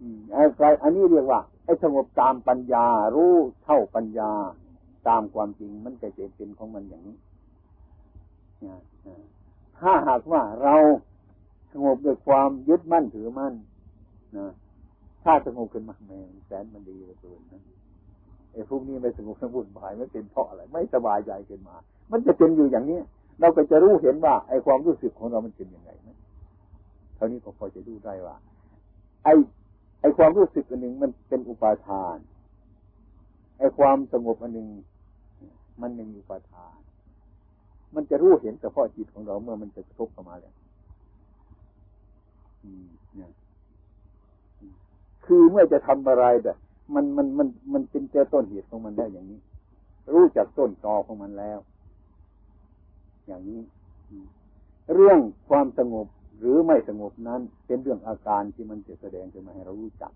[0.00, 0.42] อืมไอ้
[0.82, 4.30] อันนี้เรียกว่าไอ้สงบตามปัญญา รู้เท่าปัญญา
[5.08, 7.16] ตามความจริงมันก็จะเป็นของมันอย่างนี้
[9.80, 10.76] ถ้าหากว่าเรา
[11.72, 13.54] สงบด้วยความยึดมั่นถือมั่น
[14.38, 14.52] นะ
[15.24, 17.62] ถ้าสงบขึ้นมาแม่แสนมันดีเหลือเกินนะ
[18.52, 21.76] ไอ้พวกนี้ไม่สงบสงบุญหายไม่เป็นเพราะอะไร ไม่สบายใจขึ้นมา
[22.10, 23.00] มันจะเป็นอยู่อย่างนี้
[23.40, 26.16] เราก็จะรู้เห็นว่าไอ้ความรู้สึกของเรามันเป็นยังไงนะ
[27.14, 28.36] เท่านี้ก็พอจะดูได้ว่า
[29.24, 29.32] ไอ้
[30.00, 32.18] ไอ้ความรู้สึกอันหนึ่งมันเป็นอุปาทาน
[33.58, 34.68] ไอ้ความสงบอันหนึ่ง
[35.80, 36.76] มันไม่มีอุปาทาน
[37.94, 40.54] มันจะรู้เห็นเฉพาะจิตของเราเมื่อมันจะกระทบเข้ามาแล้ว
[43.16, 43.30] เนี่ย
[45.26, 46.56] คือเมื่อจะทำอะไรแบบ
[46.94, 49.40] มันมันมันมันเป็นเจ้าต้นเหตุของมันได้อย่างนี้
[50.14, 51.58] รู้จักต้นตอของมันแล้ว
[53.26, 53.60] อย่างนี้
[54.94, 55.18] เรื่อง
[55.48, 56.06] ความสงบ
[56.38, 60.12] หรือไม่สงบนั้น เป็นเรื่องอาการที่มันจะแสดงขึ้นมาให้เรารู้จัก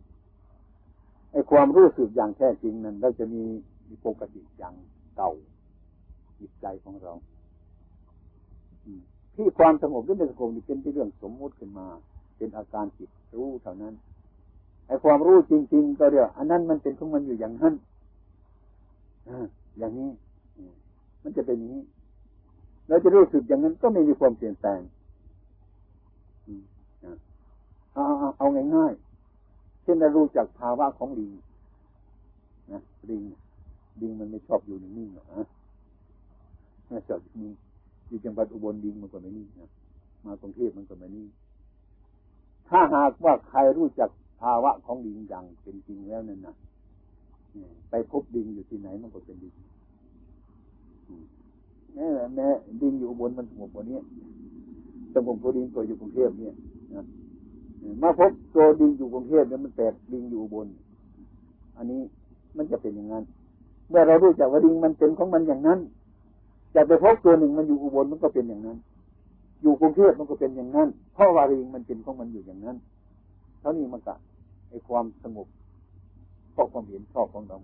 [1.32, 3.42] ไอ้ความรู้สึกอย่างแท้จริงนั้นเราจะมี
[4.06, 4.74] ปกติอย่าง
[5.16, 5.32] เก่า
[6.40, 7.12] จิตใจของเรา
[9.34, 11.86] ที่ความสงบหรือไม่สงบเป็นเรื่องสมมุติขึ้นมา
[12.36, 13.94] เป็นอาการจิตรู้เท่านั้น
[14.86, 17.74] ไอ้ความรู้จริง ๆ ก็เดียวอันนั้นมันเป็นของมันอยู่อย่างนั้น
[19.78, 20.10] อย่างนี้
[21.22, 21.84] มันจะเป็นอย่างนี้
[22.88, 24.80] เราจะรู้สึกอย่างนั้นก็ไม่มีความเปลี่ยนแปลง
[27.94, 28.04] เอา
[28.38, 31.32] เอาง่ายๆเช่นเรารู้จักภาวะของลิง
[32.72, 33.22] นะลิง
[34.00, 35.46] ลิงมันไม่ชอบอยู่นิ่งๆหรอกนะ
[36.88, 37.52] ไม่ชอบนิ่ง
[38.10, 39.70] อยู่จังหวัดอุบลลิงมันก็ไม่นิ่นะ
[40.24, 41.26] มากรุงเทพมันก็ไม่นิ่
[42.68, 46.54] ถ้าหากว่าใครรู้จักภาวะของดินอย่างเป็นจริงแล้วนั่นนะ
[47.90, 49.54] ไปพบดินอยู่ที่ไหนมันก็เป็นดิน
[51.94, 52.46] แม่แม่
[52.80, 53.98] ดินอยู่อุบนมันสงบกว่านี้
[55.14, 56.54] สงบตัวดินตัวอยู่กรุงเทพเนี่ย
[56.94, 57.02] นะ
[58.02, 60.66] มาพบตัวดินอยู่กรุงเทพเนี่ยมันแตกดินอยู่อุบน
[61.76, 62.00] อันนี้
[62.56, 63.24] มันจะเป็นอย่างนั้น
[63.88, 65.78] เมื่อเรารู้จักว่าดินมันเป็นของมันอย่างนั้น
[66.74, 68.78] จะไปพบตัวหนึ่งมันอยู่อุบลมันก็เป็นอย่างนั้น
[69.62, 72.76] อยู่กรุงเทพมันก็เป็นอย่างนั้นเพราะวาดินมันเป็นของมันอยู่อย่างนั้น
[73.60, 74.14] เท่านี้มันก็
[74.68, 75.46] ไอความสงบ
[76.52, 77.58] เพราะความเห็นชอบของเรา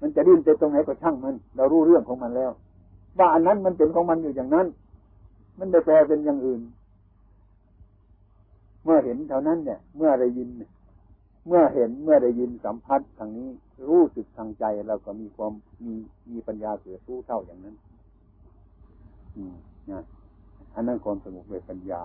[0.00, 2.50] มันจะดิ้นไปตรงไหนก็ช่างมัน เรารู้เรื่องของมันแล้ว
[3.18, 4.66] ว่าอันนั้นมันเป็นของมันอยู่อย่างนั้น
[5.58, 6.60] มันไม่แปลเป็นอย่างอื่น
[8.84, 13.48] เมื่อเห็นเท่านั้นเนี่ย เมื่อได้ยินเเมื่อเห็นเมื่อได้ยินสัมผัสทางนี้
[13.88, 15.52] รู้สึกทางใจเราก็มีความ
[15.84, 15.94] มี
[16.32, 17.76] มีปัญญาเกิดรู้เท่าอย่างนั้น
[19.36, 19.54] อืม
[19.90, 20.02] นะ
[20.74, 22.04] อันนั้นความสงบด้วยปัญญา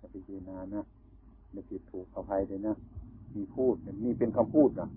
[0.00, 0.82] จะพิจารณานะ
[1.52, 2.74] ไม่ผิดถูกอภัยเลยนะ
[3.34, 4.88] มีพูดนี่เป็นคำพูดนะ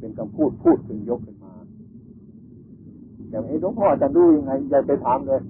[0.00, 1.52] เป็นคำพูดพูดถึงยกขึ้นมา
[3.30, 5.40] อย่างนี้หลวงพ่อจะดูยังไงอย่าไปถามเลย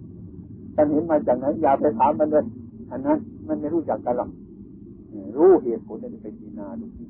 [0.74, 2.44] ท่านเห็นมาจากไหนอย่าไปถามมันเลย
[2.90, 3.18] อันนั้น
[3.50, 4.30] มันไม่รู้จักกันหรอก
[5.36, 7.08] รู้เหตุผลจะไปพิจารณาดูที่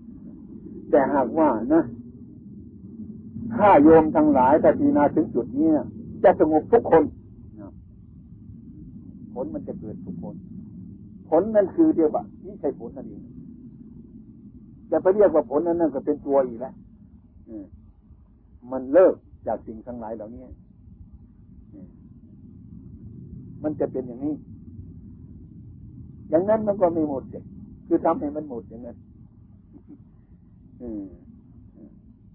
[0.91, 1.83] แต่หากว่านะ
[3.55, 5.69] ถ้าโยมทั้งหลายแต่พิจารณาถึงจุดนี้
[6.25, 7.05] จะสงบทุกคน
[9.33, 10.35] ผลมันจะเกิดทุกคน
[11.29, 13.23] ผลนั่นคือเดียวว่านี่ใช่ผลนั่นเอง
[14.91, 16.75] จะไปเรียกว่าผลนั้นนั่นก็เป็นตัวอีกแล้ว
[18.73, 19.15] มันเลิก
[19.47, 20.43] จากสิ่งทั้งหลายเหล่านี้
[23.63, 24.35] มันจะเป็นอย่างนี้
[26.31, 27.43] อย่างนั้นมันก็ไม่หมดเลย
[27.87, 28.97] คือทำให้มันหมดอย่างนั้น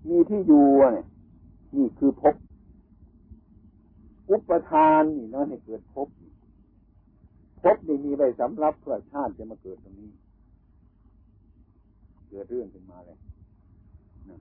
[0.10, 1.06] มีที่อยู่เนี่ย
[1.76, 2.36] นี่คือพบ
[4.30, 6.08] อุปทานนี่นะให้เกิดพบ
[7.64, 10.10] พบนี่มีไว้สำรับเพื่อชาติจะมาเกิดตรงนี้
[12.30, 13.18] เกิดเรื่องขึ้นมาเลย
[14.30, 14.38] นะ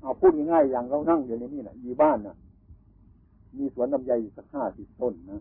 [0.00, 2.36] เอาพูดง่ายๆอย่างเรานั่งอยู่ในนี่นะอยู่บ้านนะ
[3.58, 5.40] มีสวนลำไยอยู่สักห้าสิบต้นนะ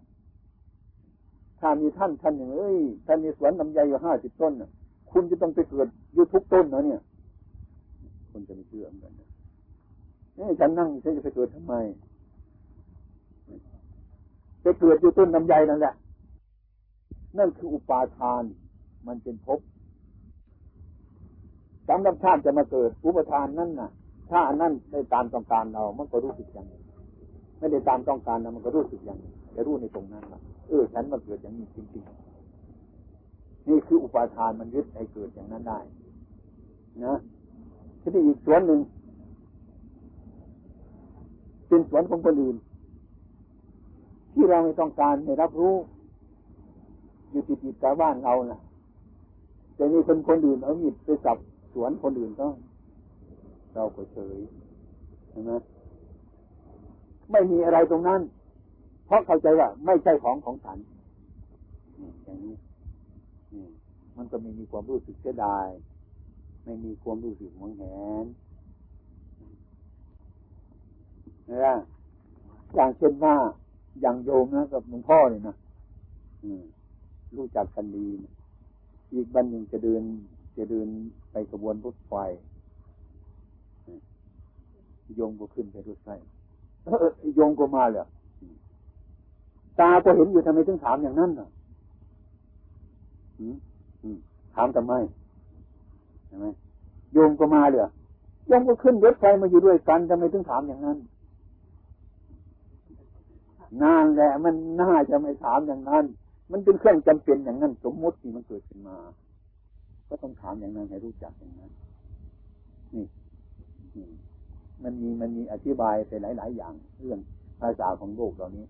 [1.59, 4.69] ถ้ามีท่านท่านอย่างเอ้ยท่านมีสวนลำไยอยู่ห้าสิบต้นนะ
[5.11, 7.01] คุณจะต้องไปเกิดอยู่ทุกต้นนะเนี่ย
[8.31, 9.13] คนจะไม่เชื่อเหมือนกัน
[10.37, 11.73] นี่ฉันนั่งฉันจะไปเกิดทำไม
[14.61, 15.93] ไปเกิดอยู่ต้นลำไยนั่นแหละ
[17.37, 18.43] นั่นคืออุปาทาน
[19.07, 19.59] มันเป็นภพ
[21.89, 23.89] สำหรับชาติจะมาเกิดอุปทานนั่นน่ะ
[24.29, 26.79] ถ้าอันนั้นได้ตามต้องการเรา มันก็รู้สึกอย่างนี้
[27.59, 30.39] ไม่ได้ตามต้องการเรามันก็รู้สึกอย่างนี้จะรู้ในตรงนั้นว่า
[30.69, 35.79] เออฉันมาเกิดอย่างนี้จริงๆนี่คืออุปาทานมันยึดให้เกิดอย่างนั้นได้
[37.05, 37.13] นะ
[38.01, 38.79] ทีนี้อีกส่วนหนึ่ง
[41.67, 42.55] เป็นสวนของคนอื่น
[44.34, 45.75] ที่เราไม่ต้องการไม่รับรู้
[47.29, 48.60] อยู่ติดติดกับบ้านเรานะ่ะ
[49.75, 51.38] แต่มีคนคนอื่นเอามีดไปจับ
[51.73, 52.47] สวนคนอื่นก็
[53.73, 54.38] เราก็เฉย
[55.29, 55.51] ใช่ไหม
[57.32, 58.21] ไม่มีอะไรตรงนั้น
[59.09, 60.77] เพราะเข้าใจว่า ไม่ใช่ของของฉัน
[62.23, 62.55] อย่างนี้
[64.17, 65.67] มันก็ไม่มีความรู้สึกเสียดาย
[66.63, 67.83] ไม่มีความรู้สึกหวงแห
[68.23, 68.25] น
[71.65, 71.75] นะ
[72.75, 73.35] อย่างเช่นว่า
[74.01, 75.55] อย่างโยมนะกับหลวงพ่อเนี่ยนะ
[77.35, 78.33] รู้จักกันดีนะ
[79.13, 80.03] อีกบันหนึ่งจะเดิน
[80.57, 80.87] จะเดิน
[81.31, 82.13] ไปกระบวนรถไฟ
[85.15, 86.09] โยมก็ขึ้นไปรถไฟ
[87.35, 88.07] โยมก็มาเลย
[89.81, 91.49] ตาก็เห็นอยู่ทำไมถึงถามอย่างนั้นอะ
[94.55, 94.93] ถามทำไม
[96.27, 96.45] ใช่ไหม
[97.13, 97.81] โยมก็มาเลย
[98.47, 100.97] โยมก็ขึ้นรถไฟมาอยู่ด้วยกันทำไมถึงถามอย่างนั้น
[103.83, 106.05] นานแหละมันน่าจะไม่ถามอย่างนั้น
[106.51, 108.97] มันเป็นเครื่องจำเป็นอย่างนั้น สมมติที่มันเกิดขึ้นมา
[110.07, 111.71] ก็ต้องถามอย่างนั้นให้รู้จักอย่างนั้น
[112.93, 113.05] นี่
[114.83, 117.19] มันมีมันมีอธิบายไปหลาย ๆ อย่าง เรื่อง
[117.61, 118.65] ภาษาของโลกเหล่านี้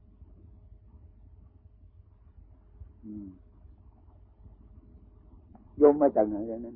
[5.82, 6.76] ยมมาจากไหนแล้วนั่น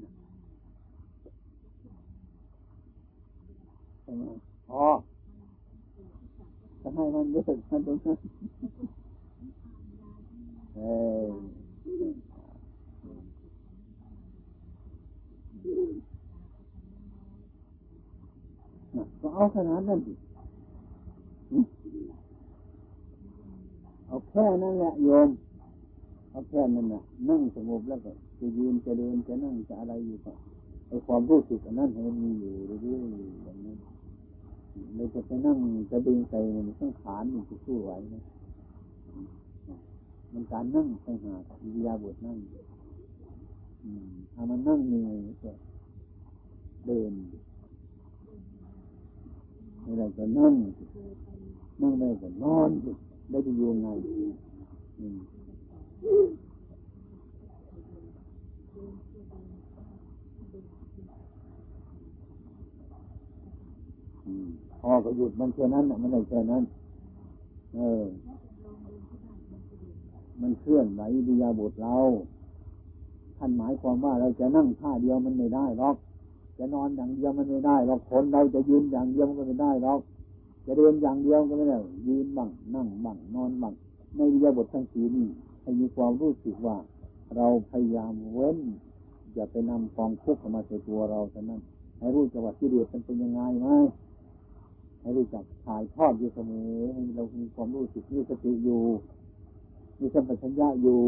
[4.72, 4.86] อ๋อ
[6.82, 8.18] จะให้มันรู้สึกมันตรงนั้น
[10.76, 10.80] เอ
[11.24, 11.28] อ
[19.20, 20.14] ก็เอาขนาดนั้นดิ
[24.06, 25.30] เอาแค่นั้นแหละโยม
[26.34, 30.34] เอาแค่นั้นน่ะนั่งสงบแล้วก็จะยืนจะเดินจะนั่งจะอะไรอยู่ก็
[30.88, 33.78] ไอความรู้สึกอันนั้นให้มันมีอยู่เรื่อยๆอย่างนั้น
[34.96, 35.58] เราจะไปนั่ง
[35.92, 38.22] จะดึงใจมันต้องขานมันจะสู้ไหวนะ
[40.34, 42.38] มันการนั่งไปหาอิริยาบถนั่ง
[44.34, 45.52] ถ้ามันนั่งเหนื่อยก็
[46.86, 47.14] เดิน
[49.82, 50.54] ไม่ได้ก็นั่ง
[51.82, 52.70] นั่งได้ก็นอน
[53.30, 53.88] ได้จะอยู่ไง
[64.82, 66.64] พอก็หยุดมันแค่นั้นมันได้แค่นั้น
[67.76, 68.04] เออ
[70.42, 71.96] มันเคลื่อนไหววิยาบทเรา
[73.38, 75.96] ท่านหมายความว่าเราจะนั่งท่าเดียวมันไม่ได้หรอก
[76.58, 80.00] จะนอนอย่างเดียวมันไม่ได้หรอกคนเราจะยืนอย่างเดียวมันก็ไม่ได้หรอก
[80.66, 83.74] จะเดินอย่างเดียวก็ไม่ได้ ยืนบ้างนั่งบ้างนอนบ้าง
[84.16, 85.28] ในวิยาบททั้งสี่นี้
[85.64, 86.78] ให้มีความรู้สึกว่า
[87.36, 88.58] เราพยายามเว้น
[89.34, 91.62] อย่าไปนำความทุกข์มาใส่ตัวเราเท่านั้น
[92.00, 93.68] ให้รู้จักว่าที่เดือดมันเป็นยังไงไหม
[95.02, 98.82] ให้รู้จักถ่ายทอดอยู่เสมอให้เรามีความรู้สึกมีสติอยู่
[100.00, 101.00] มีสัมปชัญญะอยู่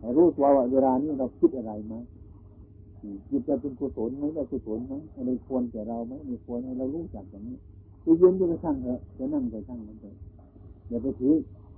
[0.00, 1.94] ให้รู้ตัวว่าเวลานี้เราคิดอะไรไหม
[3.30, 7.56] จิตจะเป็นกุศลไหมเรากุศลไหมอะไรควรแก่เราไหมไม่ควรให้เรารู้จักอย่างนี้
[8.04, 10.14] จะยืนก็ช่างเถอะจะนั่งก็ช่างมันเถอะ
[10.88, 11.34] อย่าไปถือ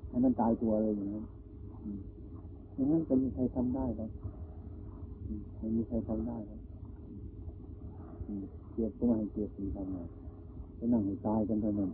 [0.08, 1.24] ให้มันตายตัวเลยอย่างนั้น
[2.74, 4.02] อย่างนั้นจะมีใครทำได้ไหม
[5.58, 6.58] ไม่มีใครทำได้หรอ
[8.72, 9.98] เกียรติก็ไม่ให้เกียรติทำไง
[10.78, 11.90] จะนั่งให้ตายกันเท่านั้น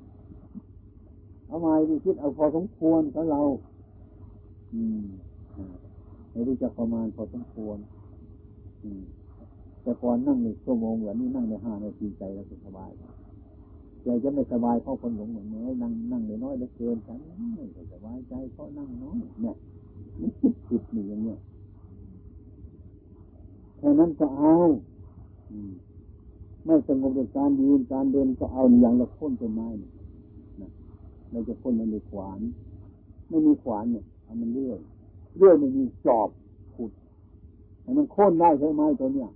[1.46, 3.40] เอาไว้ดีคิดเอาพอสมควรกับเรา
[4.74, 5.04] อืม
[6.30, 7.78] ให้รู้จักประมาณพอสมควร
[8.82, 9.02] อืม
[9.82, 12.90] แต่ก่อนนั่งหนึ่งชั่วโมงเหมือนนี่นั่งในห้านาทีใจเราสบาย
[14.04, 17.18] ใจจะไม่สบายเพราะคนหลงเหมือนน้อยนั่งนั่งน้อยเหลือเกินฉัน
[17.54, 19.56] ไม่สบายใจเพราะนั่งน้อยเนี่ย
[20.20, 21.38] มันคิดผิดอย่างเงี้ย
[23.76, 24.54] แค่นั้นจะเอา
[25.50, 25.72] อืม
[26.64, 29.68] ไม่สงบในการยืนการเดินก็เอาอย่างเราพ้นต้นไม้
[30.60, 30.70] นะ
[31.30, 32.40] เราจะพ้นมันด้วยขวาน
[33.28, 34.78] ไม่มีขวานเนี่ยเอามันเลื่อย
[35.36, 36.28] เลื่อยไม่มีจอบ
[36.74, 36.92] ขุด
[37.82, 39.28] ให้มันโค่นได้ใช่ไหมตัวเนี้ย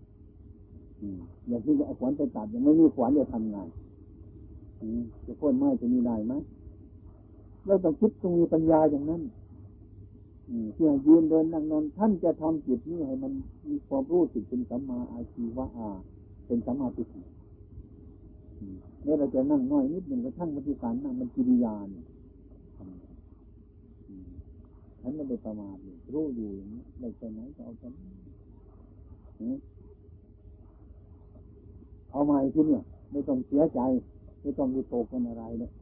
[1.49, 3.69] อย่างที่จะเอาขวานไปตัดยังไม่มีขวานจะทำงาน
[5.27, 6.35] จะโค่นไม้จะมีได้ไหม
[7.67, 9.23] เราต้องคิดตรงมีปัญญาอย่างนั้น
[10.53, 13.33] ที่ยืนเดินนั่งนอนท่านจะทำจิตนี้ให้มัน
[13.69, 15.91] มีความรู้สึกเป็นสัมมาอาชีวะอา
[16.47, 17.23] เป็นสัมมาทิฏฐิ
[19.03, 22.05] เนี่ยเราจะนั่งน้อยนิดหนึ่งกระทั่งปฏิการนั่งมันกิริยาเนี่ย
[25.01, 25.77] ฉันไม่ได้ประมาท
[26.15, 27.85] รู้อยู่อย่างนี้ได้ใจไหนก็เอาใจ
[32.11, 32.83] เอามาที่เนี่ย
[33.13, 33.81] ไม่ต้องเสียใจ
[34.43, 35.73] ไม่ต้องมีโตกันอะไรเนี่ย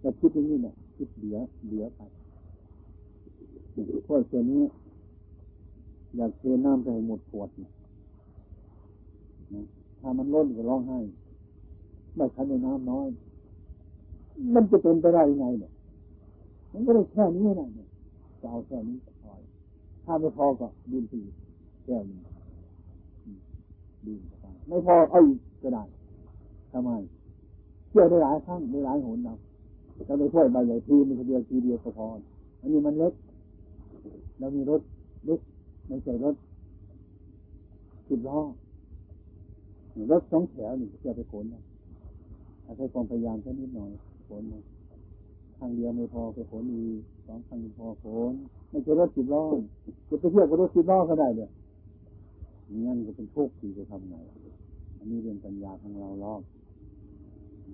[0.00, 2.00] แต่คิดอย่างนี้เนี่ย คิดเหลือเหลือไป
[4.06, 4.62] พวกเช่นนี้
[6.16, 7.70] อยากเทน้ำใส่หมดขวดนะ
[10.00, 10.98] ถ้ามันล้นก็ร้องไห้
[12.16, 13.08] ไม่ทันในน้ำน้อย
[14.54, 15.72] มันจะเป็นไปได้ยังไงเนี่ย
[16.72, 17.88] มันก็ได้แค่นี้นะเนี่ย
[18.40, 19.32] จะเอาแค่นี้พอ
[20.04, 21.20] ถ้าไม่พอก็ดื่มสี
[21.84, 22.18] แก้วนึง
[24.06, 25.84] ดื่มไปไม่พอเอาอีกก็ได้
[26.72, 26.90] ทำไม
[27.88, 32.06] เที่ยวได้หลายครั้งได้หลายหนเราจะไปถ้วยใบใหญ่ทีมันเดียวทีเดียวก็พอ
[32.60, 33.14] อันนี้มันเล็ก
[34.38, 34.80] เรามีรถ
[35.26, 35.40] เล็ก
[35.88, 36.34] ไม่ใช่รถ
[38.08, 38.40] สิบล้อ
[40.12, 41.62] รถสองแถวนี่จะไปขนนะ
[42.66, 43.90] อาศัยความพยายามแค่นิดหน่อย
[44.28, 44.62] ขนนะ
[45.58, 46.84] ทางเดียวไม่พอไปขนอี
[47.26, 48.32] สองทางพอขน
[48.70, 49.42] ไม่ใช่รถสิบล้อ
[50.08, 51.48] จะไปเที่ยวกับรถสิบล้อก็ได้เดี๋ย
[52.86, 54.14] งั้นก็เป็นทุกข์ที่จะทำไง
[54.98, 56.40] อันนี้เรื่องปัญญาของเราลอก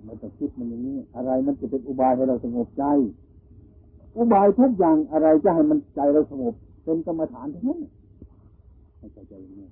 [0.07, 2.83] มันจะคิดมันอย่างนี้ อะไรมันจะเป็นอุบายให้เราสงบใจ
[4.17, 7.79] อุบายทุกอย่างอะไรจะให้มันใจเราสงบ เป็นกรรมฐานทั้งนั้น
[8.97, 9.67] ให้ใจใจอย่างนี้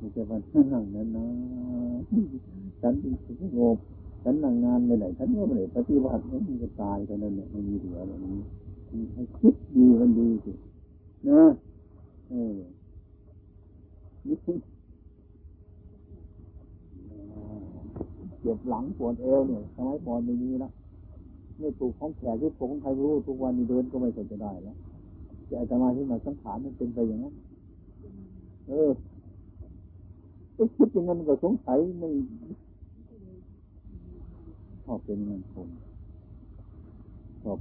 [0.00, 0.38] ม่ใช่ว่า
[0.72, 1.26] นั่งนั้นนะ
[2.80, 2.94] ฉัน
[3.26, 3.76] สงบ
[4.22, 8.38] ฉันนั่งงานไปไหนฉันก็ไม่ได้ปฏิบัติมันก็ตายกันนั่นเนี่ยมันมีเหลือแบบนี้
[9.14, 10.52] ให้คิดดีมันดีสิ
[11.28, 11.42] นะ
[12.28, 12.56] เออ
[18.35, 20.72] เจ็บหลังปวดเอวเนี่ยสมัยก่อนไม่มีแล้ว
[21.58, 24.76] ไม่ถูกของแขกที่ถูกของใครรู้ทุกวันนี้เดินก็ไม่เคยจะได้แล้ว
[25.48, 27.34] จะอาตมาที่มาสังขารมันเป็นไปอย่างนั้น
[28.68, 28.90] เออ
[30.54, 32.08] ไอ้คิดอย่างนั้นก็สงสัยไม่
[34.84, 35.68] ชอบเป็นเงินคง
[37.42, 37.58] ชอบ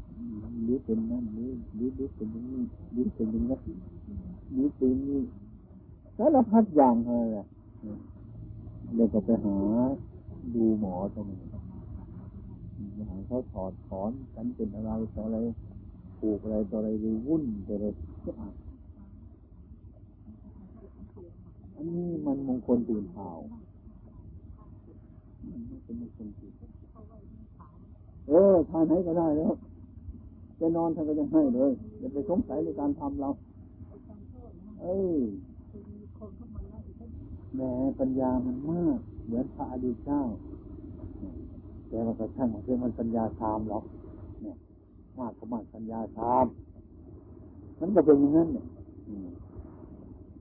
[0.63, 3.61] หรือเป็นนั่นหรือหรือเป็นอย่างนี้หรือเป็นอย่างนั้น
[4.51, 5.21] หรือเป็นนี้
[6.17, 7.45] สารพัดอย่างอะไรแหละ
[8.95, 9.57] เดี๋ยวก็ไปหา
[10.53, 11.37] ดูหมอตรงนี้
[13.09, 15.37] หาเขาถอดถอนกันเป็นอะไรต่ออะไร
[16.19, 17.93] ผูกอะไรต่ออะไรดูวุ่นไปเลย
[21.75, 23.29] อันนี้มันมงคลตื่นเช้า
[25.83, 26.53] เป็นมงคลตื่น
[28.27, 29.53] เออทานให้ก็ได้แล้ว
[30.59, 33.29] จะนอนท่านก็ยังให้เลยอย่าไปสงสัยในการทำเรา
[34.81, 35.15] เอ้ย
[37.55, 37.61] แหม
[37.99, 40.21] ปัญญามันมาก เหมือนพระอดีตเจ้า
[41.88, 43.84] แต่เราก็ช่างเรื่อมันปัญญาตามหรอก
[44.41, 44.55] เนี่ย
[45.19, 46.45] มากก็มากปัญญาตาม
[47.80, 48.65] มันก็เป็นอย่างนั้นเนี่ย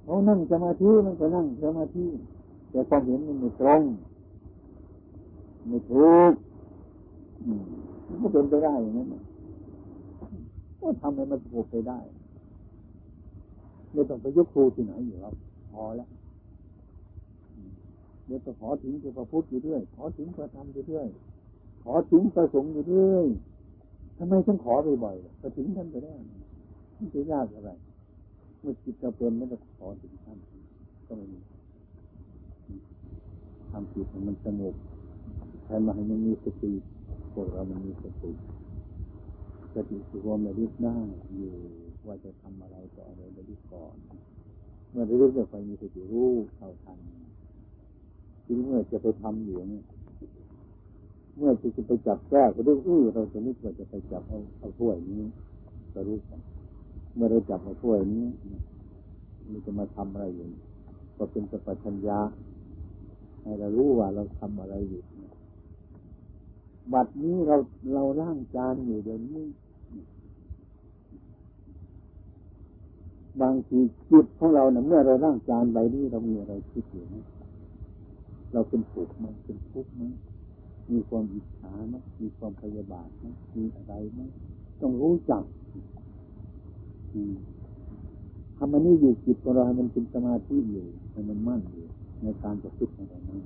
[0.02, 2.06] เขานั่งสมาธิมันก็นั่งสมาธิ
[2.70, 3.82] แต่ความเห็นมันไม่ตรง
[5.68, 6.32] ไม่ถูก
[8.08, 9.08] มันก็เป็นไปได้อย่างนั้น
[10.80, 11.98] ก็ทำให้มันถูกไปได้
[13.92, 15.34] ไม่ต้องไปยกครูที่ไหนอยู่ครับ
[15.72, 16.08] พอแล้ว
[18.26, 21.06] เดี๋ยวจะขอถึงพระพุทธอยู่ด้วยขอถึงพระธรรมอยู่ด้วย
[21.84, 23.24] ขอถึงพระสงฆ์อยู่ด้วย
[24.16, 26.14] ทำไมต้องขอบ่อยๆก็ถึงท่านไปได้
[26.94, 27.70] ไม่ใช่ยากอะไร
[28.60, 30.38] เมื่อจิตเราเป็นไม่ต้องขอถึงท่าน
[31.06, 31.40] ก็ไม่มี
[33.70, 34.74] ทำจิตมันสงบ
[35.64, 36.72] แทนมาให้มันมีสติ
[37.32, 38.32] พวกเรามันมีสติ
[39.74, 40.92] สติสุวรรณริบหน้
[41.34, 41.54] อยู่
[42.06, 43.96] ว่าจะทำอะไรต่ออะไรระลึกก่อน
[44.90, 46.98] เมื่อระลึกจะไปมีสติรู้เท่าทัน
[48.44, 49.84] ทีนี้เมื่อจะไปทำอยู่เนี่ย
[51.36, 55.22] เมื่อจะไปจับแก้ก็ได้อื้อเราจะนึกว่าจะไปจับเอาเอาถ้วยนี้
[55.94, 56.40] ก็รู้กัน
[57.14, 58.26] เมื่อเราจับเอาถ้วยนี้
[59.50, 60.46] มันจะมาทำอะไรอยู่
[61.16, 62.20] ก็เป็นสัพพัญญา
[63.42, 65.02] ให้เรารู้ว่าเราทำอะไรอยู่
[66.92, 67.56] บัดนี้เรา
[67.92, 69.44] เราล่างจานอยู่เดี๋ยวนี้
[73.42, 73.78] บางที
[74.10, 77.14] จิตของเราเนี่ยเมื่อเราร่างจานใบนี้เรามีอะไรคิดอยู่ไหม
[78.54, 80.02] เราเป็นสุขไหมเป็นทุกข์ไหม
[80.90, 83.26] มีความอิจฉาไหมมีความพยาบาทไหม
[83.56, 84.20] มีอะไรไหม
[84.80, 85.42] ต้องรู้จัก
[88.56, 91.86] ทำมันนี่อยู่จิตของเราให้มันเป็นสมาธิอยู่ให้มันมั่นอยู่
[92.22, 93.40] ในการจะคิดอะไรนั้น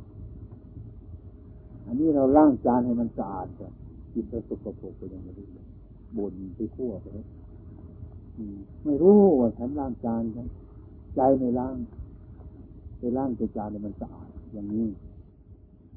[1.87, 3.73] อันนี้เราล้างจานให้มันสะอาดก่อน
[4.13, 5.47] จิตเราสกปรกไปยังไม่รู้
[6.17, 7.07] บ่นไปทั่วไป
[8.85, 10.47] ไม่รู้ว่าฉันล้างจานกัน
[11.17, 11.77] ใจไม่ล้าง
[12.99, 14.89] ไปล้างจานเนี่ยมันสะอาด อย่างนี้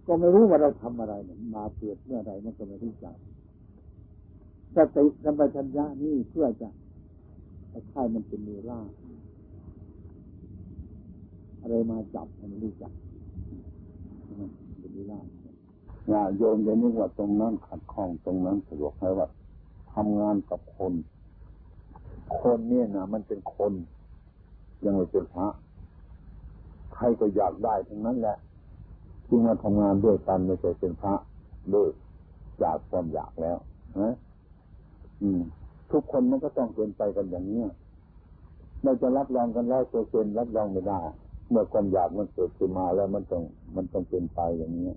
[0.06, 1.14] ก็ไม่รู้ว่าเราทำอะไร
[1.56, 3.16] มาเปิดเมื่อไรมันก็ไม่รู้จัก
[4.76, 6.70] สติสัมปชัญญะนี่เพื่อจะ
[7.92, 8.80] ค่ายมันเป็นเวลา
[11.62, 12.92] อะไรมาจับมันรู้จัก
[14.80, 15.20] เป็นเวลา
[16.12, 19.28] ญาโยมจะนึกว่าตรงนั้นขัดข้องตรงนั้นสะดวกให้ว่า
[19.94, 20.94] ทำงานกับคน
[22.40, 23.74] คนเนี่ยนะมันเป็นคน
[24.84, 25.48] ยังไม่เป็นพระ
[27.04, 28.38] รก็อยากได้ทั้งนั้นแหละ
[29.28, 31.14] จึงมาทำงานด้วยกันไม่ใช่เป็นพระ
[31.70, 31.94] เลิก
[32.64, 33.58] จากความอยากแล้ว
[34.00, 34.16] นะ
[35.22, 35.42] อืม
[35.92, 37.70] ทุกคนมันก็ต้องเป็นไปกันอย่างเนี้ย
[38.84, 41.02] เราจะรับรองกันแล้วตัวเป็นรับรองไม่ได้
[41.50, 43.44] เมื่อความอยากมันเกิดขึ้นมาแล้วมันต้อง
[43.76, 44.90] มันต้องเป็นไปอย่างนี้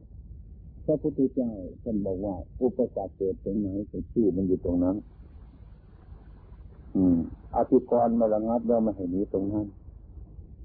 [0.84, 1.50] พระพุทธเจ้า
[1.82, 4.96] ท่านบอกว่า อุปสรรคเกิดตรงไหนแต่ชื่อมันอยู่ตรงนั้น
[6.96, 7.18] อืม
[7.56, 9.66] อธิกรมาระงับแล้วมาให้หนีตรงนั้น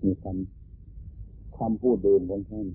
[0.04, 0.59] มีคำ
[1.60, 2.68] คำพูดเดิมของท่าน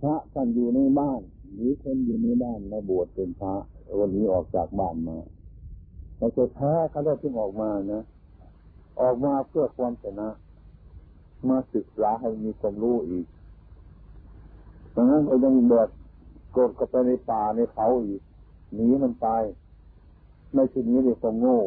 [0.00, 1.20] พระท่านอยู่ในบ้าน
[1.54, 3.54] หรือคนอยู่ในบ้านมาบวชเป็นพระ
[3.98, 5.18] วันนี้ออกจากบ้านมา
[6.18, 8.02] เราจะแพ้เขาได้ที่ออกมานะ
[9.00, 10.28] ออกมาเพื่อความชนะ
[11.48, 13.26] มาศึกษาให้มีความรู้อีก
[14.94, 15.88] ดังนั้นเรายังแบบ
[16.56, 18.22] กดกับไปในป่าในเขาอีก
[18.74, 19.28] หนีมันไป
[20.54, 21.60] ไม่ใช่นี้ในความโง่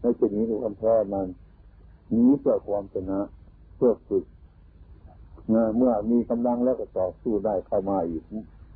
[0.00, 1.26] ไม่ใช่นี้ในความแพ้มัน
[2.10, 3.18] หนีเพื่อความชนะ
[3.76, 4.24] เพื่อฝึก
[5.48, 8.22] เมื่อมีกำลังแล้วก็ต่อสู้ได้เข้ามาอีก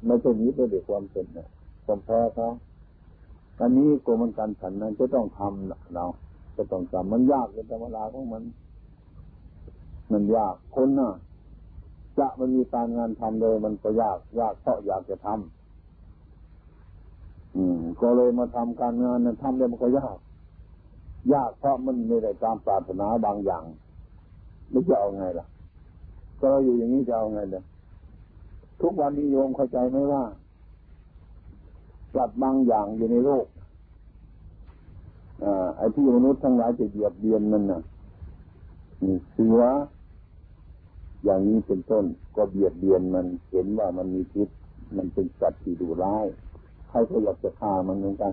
[0.06, 1.48] ไม่ใช่นี้เพื่อเด็กความเป็นนะ
[1.84, 2.48] ความแพ้เขา
[3.60, 6.04] อันนี้กรมการฉันนั้นจะต้องทำเรา
[6.56, 8.42] จะต้องทำมันยากเป็นธรรมดาของมัน
[10.12, 11.12] มันยากคนน่ะ
[12.18, 20.16] จะมันมีการงานทำเลย มันก็ยากยากเพราะอยากจะทำอืม ก็เลยมาทำการงานนั้นทำเลยมันก็ยาก
[21.34, 23.64] ยากเพราะมันไม่ได้ตามปรารถนาบางอย่าง
[24.70, 25.46] ไม่จะเอาไงล่ะ
[26.50, 27.62] เราอยู่อย่างนี้จะเอาไงเด้อ
[28.80, 30.22] ทุกวันนี้โยมเข้าใจไหมว่า
[32.14, 33.46] สัตว์บางอย่างอยู่ในโลก
[35.44, 37.80] อ่าไอ้ที่มนุษย์ทั้งหลายจะเหยียบเบียนมันน่ะ
[39.32, 39.62] เสือ
[41.24, 42.04] อย่างนี้เป็นต้น
[42.36, 44.48] ก็เบียดเบียนมันเห็นว่ามันมีพิษ
[44.96, 46.26] มันเป็นสัตว์ที่ดุร้าย
[46.88, 48.32] ใครก็อยากจะฆ่ามันเหมือนกัน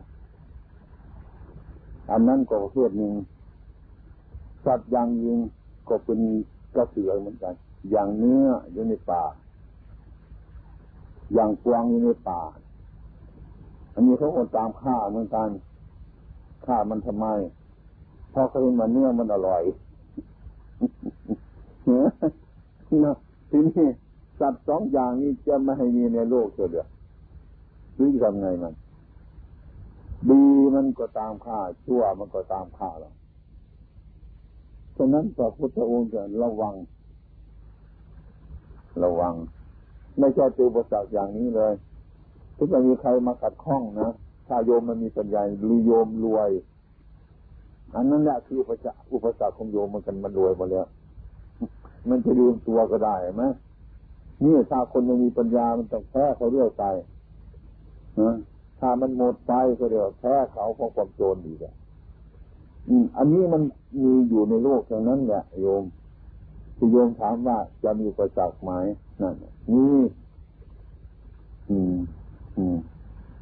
[2.11, 3.13] อันนั้นก็ประเภทหนึ่ง
[4.65, 5.37] สัตว์อย่างยิง
[5.89, 6.19] ก็เป็น
[6.75, 7.53] กระเสือเหมือนกัน
[7.89, 9.23] อย่างเนื้ออยู่ในป่า
[11.33, 12.41] อย่างกวางอยู่ในป่า
[13.93, 15.49] อันนี้เขาคนตามฆ่าเหมือนกัน
[16.65, 17.25] ฆ่ามันทำไม
[18.31, 19.63] เพราะเขาเห็นว่าเนื้อมันอร่อย
[23.03, 23.15] นะ
[23.49, 23.87] ทีนี้
[24.39, 26.87] สัตว์สองอย่างนี้จะไม่ให้มีในโลกเสียเดือด
[27.95, 28.73] หรือทำไงมัน
[30.29, 30.43] ดี
[30.75, 33.11] มันก็ตามข้าชั่วมันก็ตามข้าเรา
[34.97, 36.73] ฉะนั้นพระพุทธองค์จะระวัง
[39.03, 39.33] ระวัง
[40.19, 41.73] ไม่ใช่ตัวบริษัทอย่างนี้เลย
[42.55, 44.11] ถ้าจะมีใครมาขัดข้องนะ
[44.47, 46.49] ถ้าโยมมันมีปัญญาหรือโยมรวย
[47.95, 50.87] อันนั้นแหละคืออุปสรรคอุปสรรคของโยมมันกันมันรวยหมดแล้ว
[52.09, 53.43] มันจะลืมตัวก็ได้ไหม
[54.43, 56.83] นี่ถ้าคนไม่มีปัญญามันต้องแพ้เขาเรื่อยไป
[58.19, 58.35] นะ
[58.79, 61.73] ถ้ามันหมดไปก็เดี๋ยวแพ้เขาเพราะความโจรดีแหละ
[63.17, 63.61] อันนี้มัน
[64.03, 65.83] มีอยู่ในโลกอย่างนั้นแหละโยม
[66.79, 68.71] ที่โยมถามว่าจะมีประจักษ์ไหม
[69.21, 70.01] นั่นนี่
[71.69, 71.97] อืม
[72.57, 72.77] อืม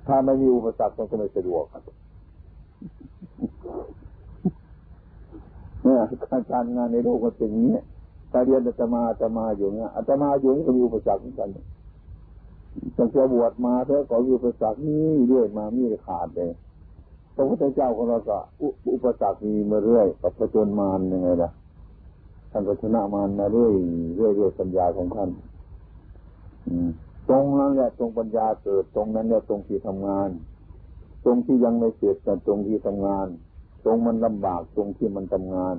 [0.07, 1.63] ถ้าไม่มีอุปสรรคมันก็ไม่สะดวก
[5.83, 6.01] เนี่ย
[6.51, 7.79] การงานในโลกมันเป็นอย่างนี้
[8.31, 11.49] ถ้าเรียนอาตมาอาตมาอยู่เนี่ยอาตมาอยู่นี่ก็มีอุปสรรคเหมือนกัน
[12.97, 16.49] ตั้งแต่บวชมาเถอก็มีอุปสรรคนี่เรื่อยมามีขาดเลย
[17.35, 18.37] พระพุทธเจ้าของเราก็
[18.93, 23.73] อุปสรรคมีมาเรื่อยกับพระจนมารยังไงล่ะานก็ชนะมารมาเรื่อย
[24.15, 25.29] เรื่อยเรื่อยปัญญาของท่าน
[27.29, 30.29] ตรงนั้นแหละตรงปัญญาเกิดตรงนั้นเนี่ยตรงที่ทำงาน
[31.23, 33.27] ตรงที่ยังไม่เสร็จแต่ตรงที่ทำงาน
[33.83, 35.75] ตรงมันลำบากตรงที่มันทำงาน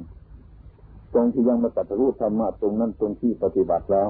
[1.13, 4.09] ตรงที่ยังมาตัดรู้ธรรมะตรงนั้นตรงที่ปฏิบัติแล้ว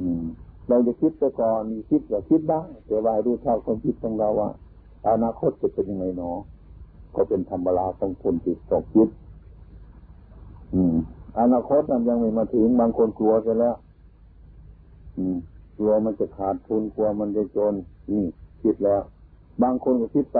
[0.00, 0.24] อืม
[0.68, 4.50] เราจะคิดไปก่อนคิดอย่าคิดได้แต่ว่ารู้เท่าความคิดของเราว่า
[5.08, 6.38] อนาคตจะเป็นยังไงเนาะ
[7.14, 9.08] ก็เป็นธรรมราของคนจิตตกคิด
[11.38, 13.76] อนาคตนั้นยังไม่มาถึงบางคนกลัวไปแล้ว
[15.76, 17.74] กลัวมันจะขาดทุนกลัวมันจะจน
[18.10, 18.24] นี่
[18.62, 19.02] คิดแล้ว
[19.62, 20.38] บางคนก็คิดไป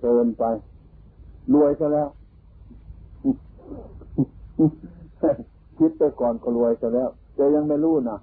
[0.00, 0.44] เกินไป
[1.54, 2.08] รวยซะแล้ว
[5.78, 8.18] คิดไปก่อนก็รวยซะแล้วแต่ยังไม่รู้นะ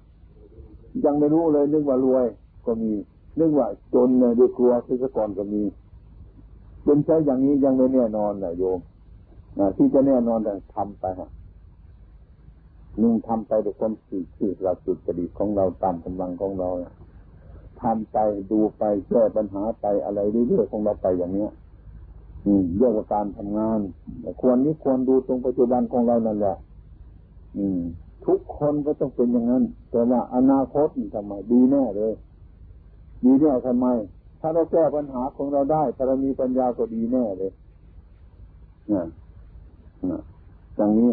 [1.06, 2.26] ยังไม่รู้เลยนึกว่ารวย
[2.66, 2.92] ก็มี
[3.40, 5.62] นึกว่าจนเลยด้วยกลัวที่ซะก่อนก็มี
[6.84, 8.80] เป็นใช้อย่างนี้ยังไม่แน่นอนนะโยม
[9.78, 11.30] ที่จะแน่นอนแต่ทำไปฮะ
[13.04, 16.70] นึ่งทำไปด้วยความสื่อสื่อเราสุดจริตของเราตามกำลังของเรา
[17.82, 18.18] ทำไป
[18.52, 21.52] ดูไปแก้ปัญหาไปอะไรเรื่อยๆของเราไปอย่างเนี้ย
[22.46, 23.80] อืมเรื่องการทำงาน
[24.42, 26.56] ควรนี้ควรดูตรงปัจจุบันของเรานั่นแหละ
[27.58, 27.80] อืม
[28.26, 32.14] ทุกคนก็ต้องเป็นอย่างนั้น แต่ว่าอนาคตทำไมดีแน่เลย
[33.26, 33.88] ดีแน่ทำไม
[34.40, 37.52] ถ้าเราแก้ปัญหาของเราได้ถ้าเรามีปัญญาก็ดีแน่เลย
[38.94, 39.04] นะ
[40.10, 40.22] นะ
[40.76, 41.12] อย่างนี้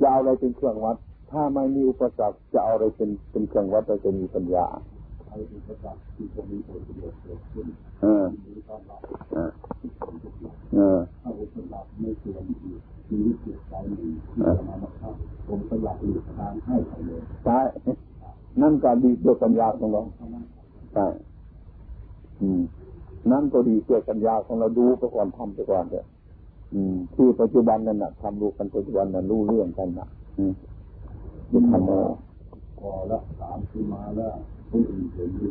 [0.00, 0.98] จะเอาอะไรเป็นเครื่องวัดท
[1.30, 4.66] ถ้าไม่มีอุปสรรคจะเอาอะไรเป็นเป็นเครื่องวัดเราจะมีปัญญา
[5.26, 7.66] เอาอุปสรรคที่จะมีผลประโยชน์เกิดขึ้น
[8.02, 9.00] เออมีต้อนรับ
[9.34, 9.50] เออ
[10.74, 15.14] เออถ้าอุปสรรคไม่เกินอีกชีวิตจิตใจหนึ่งที่จะมาบังคับ
[15.48, 17.60] ผมก็อยากหลีกทางให้เขาเลยใช่
[18.62, 20.00] นั่นก็ดีด้วยปัญญาของเรา
[20.94, 21.06] ใช่
[22.40, 22.62] อืม
[23.32, 26.13] นั่นก็ดีด้วยปัญญาของเราดูไปก่อนทำไปก่อนเถอะอืม
[27.14, 30.06] ที่ปัจจุบันนั่นนะทำรู้กันปัจจุบันนั้นรู้เรื่องกันนะ
[30.38, 30.52] อืม
[31.52, 32.04] จะทำอะไร
[32.78, 34.34] พอละสามปีมาแล้ว
[34.70, 35.48] ผู้อื่นเห็นดี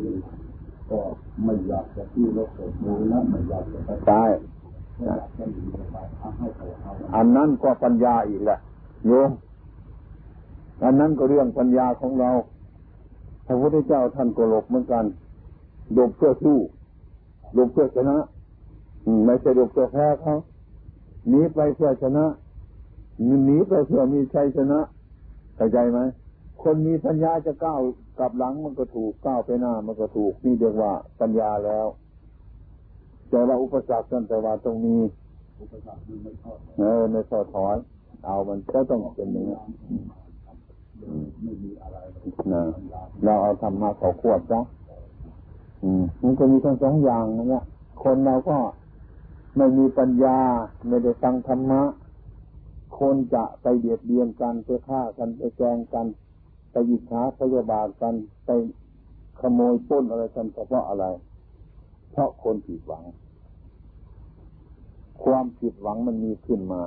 [0.90, 1.00] ก็
[1.44, 4.24] ไม่อยากจะที่รถเกิดมือนะไม่อยากจะไปใช่
[4.96, 8.60] ไม่อยากจะหนีไปเอาให้เขาเอาอันนั้นก็ปัญญาอีกแหละ
[9.06, 9.30] โยม
[10.84, 12.30] อันนั้นก็เรื่องปัญญาของเรา
[13.46, 15.04] พระพุทธเจ้าท่านก็หลบเหมือนกัน
[15.94, 16.58] หลบเพื่อสู้
[17.54, 18.18] หลบเพื่อชนะ
[19.06, 20.36] อืมไม่ใช่หลบเพื่อแพ้เขา
[21.28, 22.26] หนีไปเพื่อชนะ
[23.46, 24.80] หนีไปเพื่อมีชัยชนะ
[25.56, 26.00] เข้าใจไหม
[26.64, 27.80] คนมีปัญญาจะก้าว
[28.20, 31.86] กลับหลังมันก็ถูกก้าวไปหน้า มันก็ถูกนี่เรียกว่าปัญญาแล้ว
[33.30, 35.02] แต่ว่าอุปสรรคกันแต่ว่าตรงนี้
[35.62, 37.78] อุปสรรคไม่ทอดเออในสอดถอน
[38.26, 39.58] เอามันก็ต้องเป็นอย่างนี้
[41.44, 42.64] ไม่มีอะไรเลยนะ
[43.24, 44.62] เราเอาธรรมะขาขวดซะ
[45.84, 47.64] อืมมันก็มีทั้งสองอย่างนะเนี่ย
[48.04, 48.56] คนเราก็
[49.58, 50.40] ไม่มีปัญญา
[50.88, 51.82] ไม่ได้ฟังธรรมะ
[53.00, 56.06] คนจะไปเบียดเบียนกันไปฆ่ากันไปแกล้งกัน
[56.72, 58.14] ไปหยิบหาพยาบาทกัน
[58.46, 58.50] ไป
[59.40, 61.06] ขโมยปล้นอะไรกันเพราะอะไร
[62.12, 63.04] เพราะคนผิดหวัง
[65.24, 66.82] ความผิดหวังมันมีขึ้นมา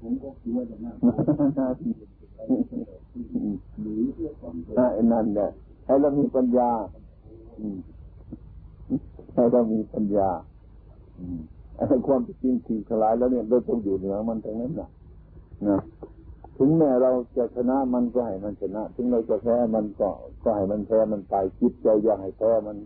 [0.00, 0.96] ผมก็คิดว่าอย่างนั้น
[3.84, 5.50] นีเพื่อความนั่นนั่นแหละ
[5.86, 6.70] ให้เรามีปัญญา
[9.34, 10.30] ให้เรามีปัญญา
[11.76, 14.88] ไอ้ความจริงที่ทลายแล้วเนี่ยเราต้องอยู่เหนือมันทั้งนั้นนะ
[15.68, 15.78] นะ
[16.56, 20.08] ถึงแม้เราจะชนะมันก็ให้มันชนะ ถึงเราจะแพ้มันก็
[20.42, 22.76] ก็ให้มันแพ้มันไปคิดใจอยากให้แพ้มัน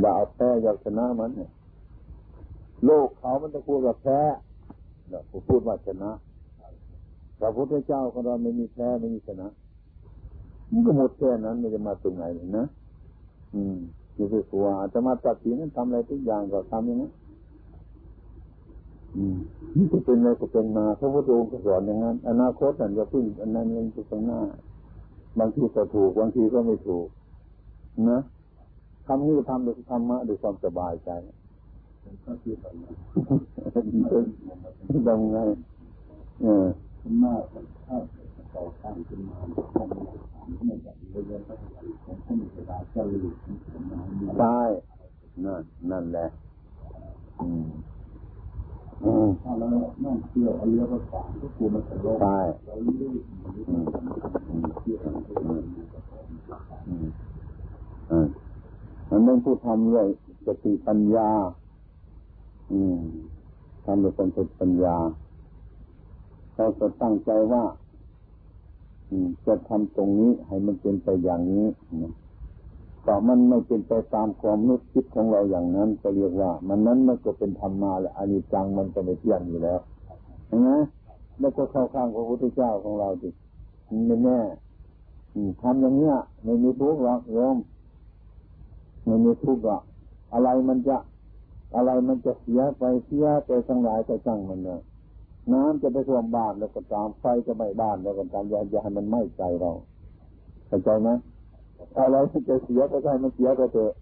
[0.00, 1.50] อย่าเอาแพ้อยากชนะมันเนี่ย
[2.84, 4.20] โลกเขามันจะพูดกับแพ้
[5.08, 6.10] เนี่ผมพูดว่าชนะ
[7.40, 9.46] พระพุทธเจ้าของเราไม่มีแพ้ไม่มีชนะ
[10.70, 12.64] มันก็หมดแค่นั้นไม่จะมาตรงไหนเลยนะ
[13.54, 13.78] อืม
[14.14, 17.12] อยู่ที่ตัวอาจจะมาตัดสินนั้นทำอะไรทุกอย่างก็ทำอย่างนั้น
[19.16, 19.36] อืม
[19.76, 24.40] นี่จะเป็นอะไรก็เป็นมาพระพุทธองค์ก็สอนอย่างนั้น อนาคตนั่นจะพึ่งอันนั้นเองไปข้างหน้า
[25.38, 27.06] บางทีก็ถูกบางทีก็ไม่ถูก
[28.10, 28.20] นะ
[29.06, 31.10] ทำนี่ก็ทำด้วยธรรมะด้วยความสบายใจ
[32.26, 32.94] ก็คือแบบนั้น
[35.06, 35.38] ทำไง
[36.42, 36.66] เออ
[37.00, 37.32] คุณแม่
[38.52, 39.38] ถ้าต่อตั้งขึ้นมา
[39.76, 39.88] ต้อง
[40.46, 40.96] มีไม่แบบ
[41.26, 41.50] เรียนไป
[42.04, 44.60] ของผู้มีเวลาจะหลีกที่ผมมามีใช่
[45.44, 46.26] นั่นนั่นแหละ
[47.40, 47.68] อืม
[49.02, 49.66] อืมถ้าเรา
[50.04, 53.16] นั่งเที่ยวเอาเรือก็ขวางก็กลัวมันจะลงใช่เราเลื่อย
[53.68, 53.84] อืม
[54.48, 55.64] อืมเที่ยวกันไปเรื่อย
[56.88, 57.06] อืม
[58.10, 58.26] อ่า
[59.10, 60.06] มันต้องพูดทำด้วย
[60.46, 61.30] สติปัญญา
[62.72, 62.98] อืม
[63.84, 64.96] ทำด้วยความสติปัญญา
[66.54, 67.79] เราจะตั้งใจว่าอืม
[69.46, 71.66] จะทำตรงนี้ให้มันเป็นไปอย่างนี้
[73.06, 79.80] ต่มันไม่เป็นไปตามความนึกคิดของเราอย่างนั้นก็เรียกว่า มันนั้นมันก็เป็นธรรมมาและอานิจจังมันก็ไม่เที่ยงอยู่แล้ว
[80.46, 80.70] เห็นไหม
[81.40, 83.28] แล้วก็เข้าข้างพระพุทธเจ้าของเราดิ
[83.88, 84.40] มันไม่แน่
[85.62, 87.56] ทำอย่างเนี้ยไม่มีทุกข์หรอกโยม
[89.04, 89.82] ไม่มีทุกข์หรอก
[90.32, 90.96] อะไรมันจะ
[91.76, 94.80] อะไรมันจะเสียไปเสียไปทั้งหลายก็ช่างมันเลย
[95.54, 99.70] น้ำจะไปท่วมบ้านแล้วก็ตามไฟจะไหม้บ้านแล้วก็ตามอย่าอย่าให้มันไหม้ใจเรา
[100.66, 101.08] เข้าใจไหม
[101.98, 103.92] อะไรมันจะเสียก็ให้มันเสียก็เถอะ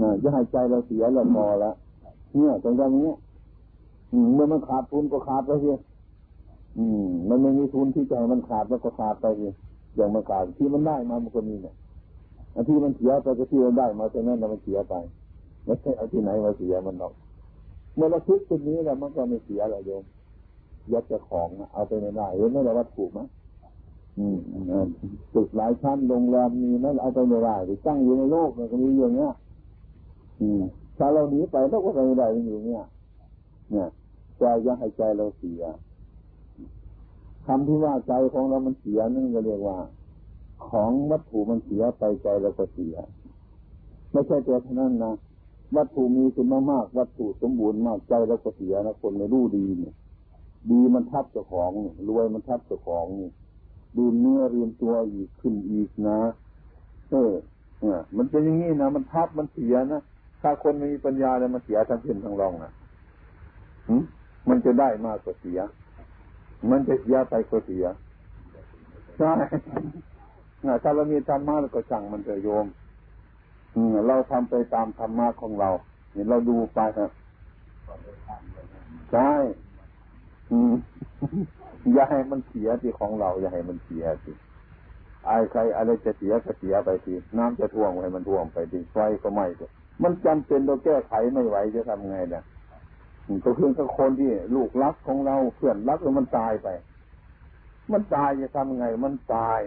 [0.00, 1.72] นะอย่าให้ใจเราเสียแล้วพอละ
[2.34, 3.08] เนี่ยตรงนี้
[4.34, 5.72] เมื่อมันขาดทุนก็ขาดไปสิ
[6.78, 9.48] อืม มันไม่มีทุนที่จะให้มันขาดแล้วก็ขาดไปสิ
[9.96, 11.74] อย่างมันขาดที่มันได้มามันก็มีเนี่ย
[12.54, 14.94] อันที่มันเสียไปก็ที่มันได้มาตรงนั้นน่ะมันเสียไป
[15.64, 17.12] ไม่ใช่เอาที่ไหนมาเสียมันหรอก
[17.94, 20.04] เมื่อเราคิดตรงนี้แล้วมันก็ไม่เสียหรอกโยม
[20.92, 23.20] ยัดจะของเอาไปไม่ได้เห็นไหมล่ะว่าถูกไหม
[24.18, 24.38] อืม
[25.34, 29.32] ตึกหลายชั้นโรงแรมมีนั่นเอาไปไม่ได้หรือตั้งอยู่ในโลกมันก็มีอย่างเงี้ย
[30.40, 30.62] อืม
[30.98, 32.82] ถ้าเราหนีไปเราก็ไปไม่ได้อยู่เนี่ย
[33.70, 33.88] เนี่ย
[34.38, 35.62] ใจอยังให้ใจเราเสีย
[37.46, 39.78] คำที่ว่าใจของเรามันเสียนั่นก็เรียกว่า
[40.68, 42.94] ของวัตถุมันเสียไปใจเราก็เสีย
[44.12, 45.14] ไม่ใช่ตัวเท่านั้นนะ
[45.76, 49.94] วัตถุมีคุณมากๆวัตถุสมบูรณ์มากใจเราก็เสียนะคนไม่รู้ดีเนี่ย
[50.70, 51.70] ดีมันทับเจ้าของ
[52.08, 53.06] รวยมันทับเจ้าของ
[53.96, 56.20] ดูเนื้อเรียนตัวอีกขึ้นอีกนะ
[57.10, 57.32] เออ
[57.80, 60.00] เนี่ยมันเป็นอย่างนี้นะมันทับมันเสียนะ
[60.42, 62.72] ถ้าคนไม่มีปัญญาเนี่ยมันเสียทั้งขึ้นทั้งรองนะ
[64.48, 65.58] มันจะได้มากกว่าเสีย
[66.70, 67.84] มันจะเสียไปก็เสีย
[69.18, 69.32] ใช่
[70.82, 72.66] ถ้าเรามีธรรมะเราก็สั่งมันเถอะโยม
[74.08, 75.70] เราทำไปตามธรรมะของเรา
[76.12, 77.10] เห็นเราดูไปครับ
[79.12, 79.32] ใช่
[81.92, 84.32] อย่าให้มันเสียที่ของเรา อย่าให้มันเสียสิ
[85.26, 89.46] ไอ้ใครอะไรจะเสียก็เสียไปทีน้ำจะท่วมให้มันท่วมไปทีไฟก็ไหม้
[90.02, 92.44] มันจำเป็นเราแก้ไขไม่ไหวจะทำไงเนี่ย
[93.44, 96.68] ก็คือถ้าคนที่ลูกรักของเราเพื่อนรักแล้วมันตายไป
[97.92, 99.60] มันตายจะทำไง มันตาย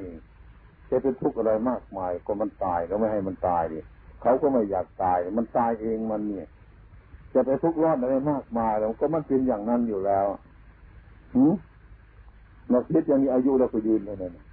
[0.90, 3.80] จะเป็นทุกข์อะไรมากมาย ก็มันตายก็ไม่ให้มันตายดิ
[4.22, 6.48] เขาก็ไม่อยากตาย มันตายเองมันเนี่ย
[7.34, 10.26] จะไปทุกข์ร้อนอะไรมากมายแล้วก็มันเป็นอย่างนั้นอยู่แล้ว
[11.36, 11.54] หืม
[12.70, 14.44] เราคิดย่างนี้อายุเราก็ยืนเลยนะ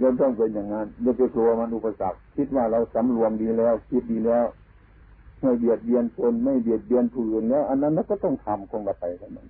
[0.00, 4.46] เราต้องเป็นอย่างนั้นอย่าไปกลัวมันอุปสรรค คิดว่าเราสำรวมดีแล้ว คิดดีแล้ว
[5.40, 9.46] ไม่เบียดเบียนคนไม่เบียดเบียนผู้อื่นแล้ว อันนั้นเราก็ต้องทำคงกระไปกันนั้น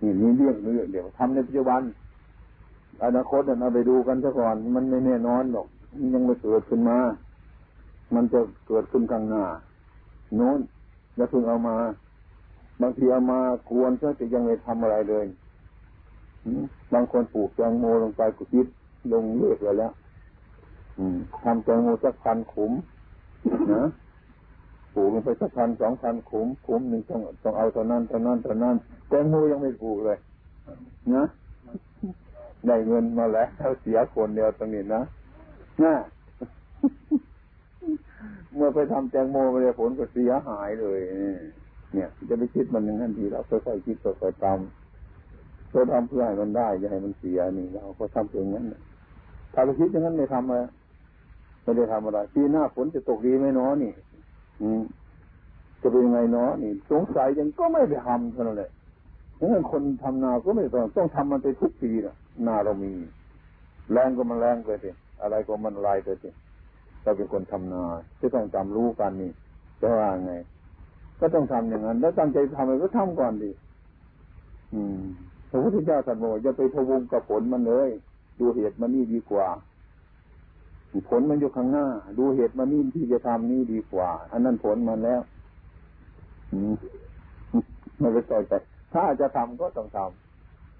[0.00, 1.82] นี่มีเรื่องเรื่องเดี๋ยวทำในปัจจุบัน
[3.04, 5.66] อนาคตเราไปดูกันซะก่อน มันไม่แน่นอนหรอก
[5.98, 6.98] มันยังไม่เกิดขึ้นมา
[8.14, 9.44] มันจะเกิดขึ้นข้างหน้า
[10.36, 10.58] โน้น
[11.16, 11.76] อย่าเพิ่งเอามา
[12.82, 15.26] บางทีเอามากวนซะแต่ยังไม่ทำอะไรเลย
[16.92, 18.66] บางคนปลูกแตงโมลงไปกุคิด
[19.12, 19.92] ลงเลือกเลยแล้ว
[21.44, 22.72] ทำแตงโมสักพันขุม
[23.74, 23.84] นะ
[24.94, 28.76] ปลูกลงไปสักพันสองพันขุมขุมหนึ่งต้องต้องเอาเท่านั้นเท่านั้นเท่านั้น
[29.08, 30.18] แตงโมยังไม่ปลูกเลย
[31.14, 31.24] นะ
[32.66, 35.02] ได้เงินมาแล้วเสียคนเดียวตรงนี้นะ
[35.82, 35.94] นะ
[38.54, 41.00] เมื่อไปทำแตงโมไปเลยผลก็เสียหายเลย
[41.94, 48.66] เนี่ยจะไปคิดมันอย่างนั้นทีเราค่อยๆคิดค่อยๆทำเราทำเพื่อให้มันได้จะให้มันเสียนี่เราก็ทำเพียงนั้น
[49.54, 50.62] ถ้าเราคิดอย่างนั้นไม่ทำอะไร
[51.62, 53.92] ไม่ได้ทำอะไรปีหน้าฝนจะตกดีไหมน้อนี่
[54.60, 54.82] อืม
[55.82, 58.70] จะเป็นยังไงเนาะนี่ สงสัยยังก็ไม่ได้ทำเท่านั้นแหละ
[59.38, 62.14] งั้นคนทำนาก็ไม่ต้องต้องทำมันไปทุกปีนะ
[62.46, 62.92] นาเรามี
[63.92, 64.90] แรงก็มันแรงไปสิ
[65.22, 66.28] อะไรก็มันลายไปสิ
[67.02, 67.82] เราเป็นคนทำนา
[68.20, 69.30] จะต้องจำรู้กันนี่
[69.80, 70.34] จะว่าไง
[71.24, 73.50] ก็ต้องทำอย่างนั้น แล้วตั้งใจทำอะไรก็ทำก่อนดิ
[74.74, 75.00] อืม
[75.50, 77.88] พระพุทธเจ้าตรัสบอกอย่าไปพวงกับผลมันเลย
[78.40, 79.46] ดูเหตุมันนี่ดีกว่า
[81.08, 81.86] ผลมันอยู่ข้างหน้า
[82.18, 85.22] ดูเหตุมันนี่ที่จะทำนี่ดีกว่า อันนั้นผลมันแล้ว
[86.52, 86.74] อืม
[87.98, 88.58] ไม่ไปต่อยแต่
[88.94, 89.98] ถ้าจะทำก็ต้องท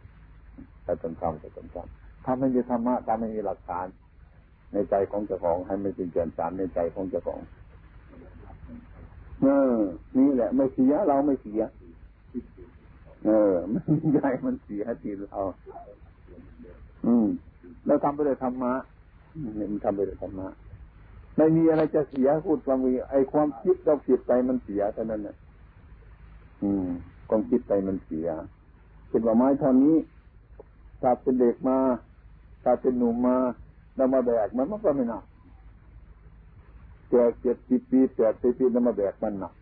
[0.03, 3.87] ำแต่ต้องทำก็ต้องทำทำให้มีธรรมะทำให้มีหลักฐาน
[4.73, 7.41] ในใจของเจ้าของให้ไม่เป็นเกินสารในใจของเจ้าของ
[9.45, 9.79] เออ
[10.19, 11.61] นี่แหละ ไม่เสียเราไม่เสีย
[13.25, 13.83] เออมัน
[14.13, 15.41] ใหญ่มันเสียทีเรา
[17.07, 17.27] อืม
[17.87, 18.73] เราทำไปเลยธรรมะ
[19.57, 20.49] เนี่ยมันทำไปเลยธรรมะ
[21.37, 25.37] ไม่มีอะไรจะเสียพูดความมีไอความคิดเราผิดไปมันเสียเท่านั้นน่ะ
[26.63, 26.87] อืม
[27.29, 28.29] ความคิดไปมันเสีย
[29.09, 29.97] เป็นว่าไม้ท่อนนี้
[31.03, 31.79] ถ้าเป็นเด็กมา
[32.65, 33.37] ถ้าเป็นหนุ่มมา
[33.97, 35.25] เรามาแบกมันมันก็ไม่หนัก
[37.15, 39.53] ก่เจ็ดสิบปีแปดสิบปีเรามาแบกมันหนัก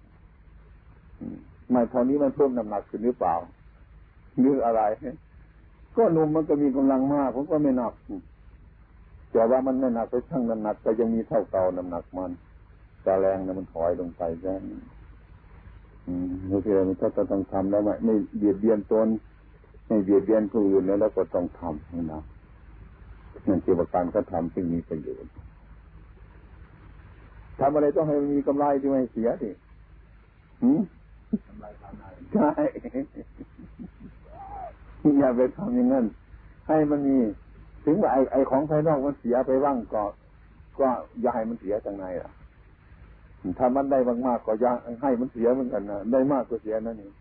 [1.70, 3.34] ไม้ท่อนนี้มันเพิ่มน้ำหนักขึ้นหรือเปล่า
[4.38, 4.82] หรืออะไร
[5.96, 7.92] ก็หนุ่มมันก็มีกำลังมากผมก็ไม่หนัก
[9.32, 12.30] แต่ว่ามันไม่หนักไปช่างน้ำหนักแต่ยังมีเท่าเก่าน้ำหนักมัน
[13.04, 14.54] จะแรงนะมันถอยลงไปแค่
[16.06, 19.08] อืมนี่คือมันก็ต้องทำแล้วไม่ไม่เบียดเบียนตน
[19.86, 22.22] ไม่เบียดเบียนผู้อื่นแล้วก็ต้องทำนะ
[23.46, 25.32] นั่นคือการก็ทำซึ่งมีประโยชน์
[27.60, 29.50] ทำอะไรต้องให้มีกำไรที่ไม่เสียดิ
[32.32, 32.50] ใช่
[35.18, 36.06] อย่าไปทำอย่างนั้น
[36.68, 37.18] ให้มันมี
[37.84, 40.04] ถึงว่าไอ้ไอ้ของภายนอกมันเสียไปบ้างก็
[40.78, 40.88] ก็
[41.20, 42.30] อย่าให้มันเสียจังไงล่ะ
[43.58, 44.72] ถ้ามันได้มากๆก็อย่า
[45.02, 47.12] ให้มันเสียเหมือนกันนะได้มากก็เสียนั่นเอง